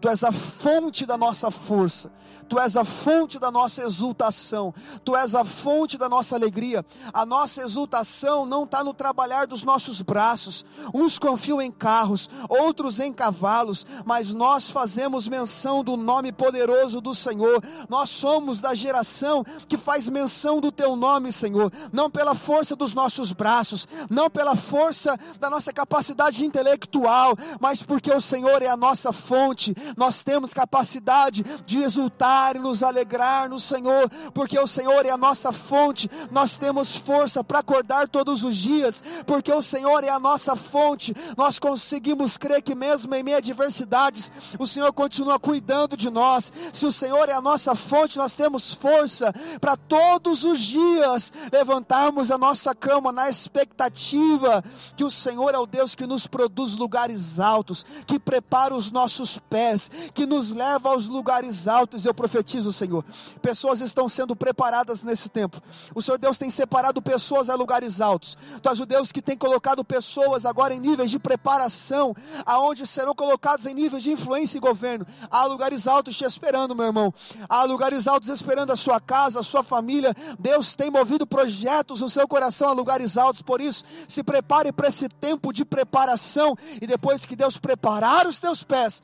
Tu 0.00 0.08
és 0.08 0.22
a 0.22 0.32
fonte 0.32 1.04
da 1.04 1.16
nossa 1.16 1.50
força, 1.50 2.10
Tu 2.48 2.58
és 2.58 2.76
a 2.76 2.84
fonte 2.84 3.38
da 3.38 3.50
nossa 3.50 3.82
exultação, 3.82 4.72
Tu 5.04 5.14
és 5.14 5.34
a 5.34 5.44
fonte 5.44 5.98
da 5.98 6.08
nossa 6.08 6.34
alegria. 6.34 6.84
A 7.12 7.26
nossa 7.26 7.62
exultação 7.62 8.46
não 8.46 8.64
está 8.64 8.82
no 8.82 8.94
trabalhar 8.94 9.46
dos 9.46 9.62
nossos 9.62 10.00
braços. 10.00 10.64
Uns 10.94 11.18
confiam 11.18 11.60
em 11.60 11.70
carros, 11.70 12.30
outros 12.48 13.00
em 13.00 13.12
cavalos, 13.12 13.84
mas 14.04 14.32
nós 14.32 14.70
fazemos 14.70 15.28
menção 15.28 15.84
do 15.84 15.96
nome 15.96 16.32
poderoso 16.32 17.00
do 17.00 17.14
Senhor. 17.14 17.62
Nós 17.88 18.10
somos 18.10 18.60
da 18.60 18.74
geração 18.74 19.44
que 19.68 19.76
faz 19.76 20.08
menção 20.08 20.60
do 20.60 20.72
Teu 20.72 20.96
nome, 20.96 21.32
Senhor, 21.32 21.70
não 21.92 22.10
pela 22.10 22.34
força 22.34 22.74
dos 22.74 22.94
nossos 22.94 23.32
braços, 23.32 23.86
não 24.08 24.30
pela 24.30 24.56
força 24.56 25.18
da 25.38 25.50
nossa 25.50 25.72
capacidade 25.72 26.44
intelectual, 26.44 27.36
mas 27.60 27.82
porque 27.82 28.12
o 28.12 28.20
Senhor 28.20 28.62
é 28.62 28.68
a 28.68 28.76
nossa 28.76 29.12
fonte. 29.12 29.74
Nós 29.96 30.22
temos 30.22 30.54
capacidade 30.54 31.44
de 31.64 31.78
exultar 31.78 32.56
e 32.56 32.58
nos 32.58 32.82
alegrar 32.82 33.48
no 33.48 33.58
Senhor, 33.58 34.10
porque 34.32 34.58
o 34.58 34.66
Senhor 34.66 35.04
é 35.06 35.10
a 35.10 35.16
nossa 35.16 35.52
fonte, 35.52 36.10
nós 36.30 36.56
temos 36.56 36.94
força 36.94 37.42
para 37.42 37.60
acordar 37.60 38.08
todos 38.08 38.42
os 38.42 38.56
dias, 38.56 39.02
porque 39.26 39.52
o 39.52 39.62
Senhor 39.62 40.04
é 40.04 40.08
a 40.08 40.18
nossa 40.18 40.56
fonte, 40.56 41.14
nós 41.36 41.58
conseguimos 41.58 42.36
crer 42.36 42.62
que 42.62 42.74
mesmo 42.74 43.14
em 43.14 43.22
meio 43.22 43.36
a 43.36 43.38
adversidades, 43.38 44.30
o 44.58 44.66
Senhor 44.66 44.92
continua 44.92 45.38
cuidando 45.38 45.96
de 45.96 46.10
nós. 46.10 46.52
Se 46.72 46.86
o 46.86 46.92
Senhor 46.92 47.28
é 47.28 47.32
a 47.32 47.40
nossa 47.40 47.74
fonte, 47.74 48.18
nós 48.18 48.34
temos 48.34 48.72
força 48.72 49.32
para 49.60 49.76
todos 49.76 50.44
os 50.44 50.60
dias 50.60 51.32
levantarmos 51.52 52.30
a 52.30 52.38
nossa 52.38 52.74
cama 52.74 53.12
na 53.12 53.28
expectativa 53.28 54.62
que 54.96 55.04
o 55.04 55.10
Senhor 55.10 55.54
é 55.54 55.58
o 55.58 55.66
Deus 55.66 55.94
que 55.94 56.06
nos 56.06 56.26
produz 56.26 56.76
lugares 56.76 57.38
altos, 57.38 57.84
que 58.06 58.18
prepara 58.18 58.74
os 58.74 58.90
nossos 58.90 59.38
pés, 59.38 59.77
que 60.14 60.26
nos 60.26 60.50
leva 60.50 60.88
aos 60.90 61.06
lugares 61.06 61.68
altos. 61.68 62.04
Eu 62.04 62.14
profetizo, 62.14 62.72
Senhor. 62.72 63.04
Pessoas 63.42 63.80
estão 63.80 64.08
sendo 64.08 64.34
preparadas 64.34 65.02
nesse 65.02 65.28
tempo. 65.28 65.60
O 65.94 66.00
Senhor 66.00 66.18
Deus 66.18 66.38
tem 66.38 66.50
separado 66.50 67.02
pessoas 67.02 67.50
a 67.50 67.54
lugares 67.54 68.00
altos. 68.00 68.36
Tu 68.62 68.68
és 68.68 68.80
o 68.80 68.86
Deus 68.86 69.12
que 69.12 69.20
tem 69.20 69.36
colocado 69.36 69.84
pessoas 69.84 70.46
agora 70.46 70.74
em 70.74 70.80
níveis 70.80 71.10
de 71.10 71.18
preparação, 71.18 72.14
aonde 72.46 72.86
serão 72.86 73.14
colocados 73.14 73.66
em 73.66 73.74
níveis 73.74 74.02
de 74.02 74.10
influência 74.10 74.56
e 74.56 74.60
governo. 74.60 75.06
Há 75.30 75.44
lugares 75.44 75.86
altos 75.86 76.16
te 76.16 76.24
esperando, 76.24 76.74
meu 76.74 76.86
irmão. 76.86 77.12
Há 77.48 77.64
lugares 77.64 78.08
altos 78.08 78.28
esperando 78.28 78.72
a 78.72 78.76
sua 78.76 79.00
casa, 79.00 79.40
a 79.40 79.42
sua 79.44 79.62
família. 79.62 80.14
Deus 80.38 80.74
tem 80.74 80.90
movido 80.90 81.26
projetos 81.26 82.00
no 82.00 82.08
seu 82.08 82.26
coração 82.26 82.68
a 82.68 82.72
lugares 82.72 83.16
altos. 83.16 83.42
Por 83.42 83.60
isso, 83.60 83.84
se 84.06 84.22
prepare 84.22 84.72
para 84.72 84.88
esse 84.88 85.08
tempo 85.08 85.52
de 85.52 85.64
preparação 85.64 86.56
e 86.80 86.86
depois 86.86 87.24
que 87.24 87.36
Deus 87.36 87.56
preparar 87.56 88.26
os 88.26 88.38
teus 88.38 88.62
pés, 88.62 89.02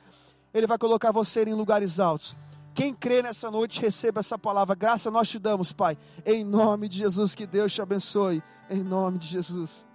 ele 0.55 0.65
vai 0.65 0.77
colocar 0.77 1.11
você 1.11 1.43
em 1.43 1.53
lugares 1.53 1.99
altos. 1.99 2.37
Quem 2.73 2.93
crê 2.93 3.21
nessa 3.21 3.51
noite, 3.51 3.81
receba 3.81 4.21
essa 4.21 4.39
palavra. 4.39 4.73
Graça 4.73 5.11
nós 5.11 5.27
te 5.29 5.37
damos, 5.37 5.73
Pai. 5.73 5.97
Em 6.25 6.45
nome 6.45 6.89
de 6.89 6.97
Jesus, 6.99 7.35
que 7.35 7.45
Deus 7.45 7.73
te 7.73 7.81
abençoe. 7.81 8.41
Em 8.69 8.81
nome 8.81 9.17
de 9.17 9.27
Jesus. 9.27 9.85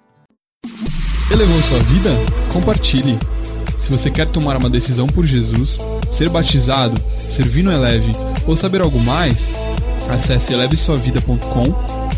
Elevou 1.31 1.63
sua 1.63 1.79
vida? 1.81 2.11
Compartilhe. 2.53 3.19
Se 3.81 3.89
você 3.91 4.11
quer 4.11 4.31
tomar 4.31 4.59
uma 4.59 4.69
decisão 4.69 5.07
por 5.07 5.25
Jesus, 5.25 5.79
ser 6.13 6.29
batizado, 6.29 7.01
servir 7.19 7.63
no 7.63 7.73
Eleve 7.73 8.13
ou 8.47 8.55
saber 8.57 8.83
algo 8.83 8.99
mais, 8.99 9.51
acesse 10.11 10.53
elevesuavida.com 10.53 11.63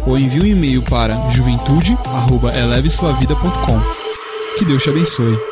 ou 0.06 0.18
envie 0.18 0.42
um 0.42 0.46
e-mail 0.46 0.82
para 0.82 1.30
juventude@elevesuavida.com. 1.30 3.80
Que 4.58 4.64
Deus 4.64 4.82
te 4.82 4.90
abençoe. 4.90 5.51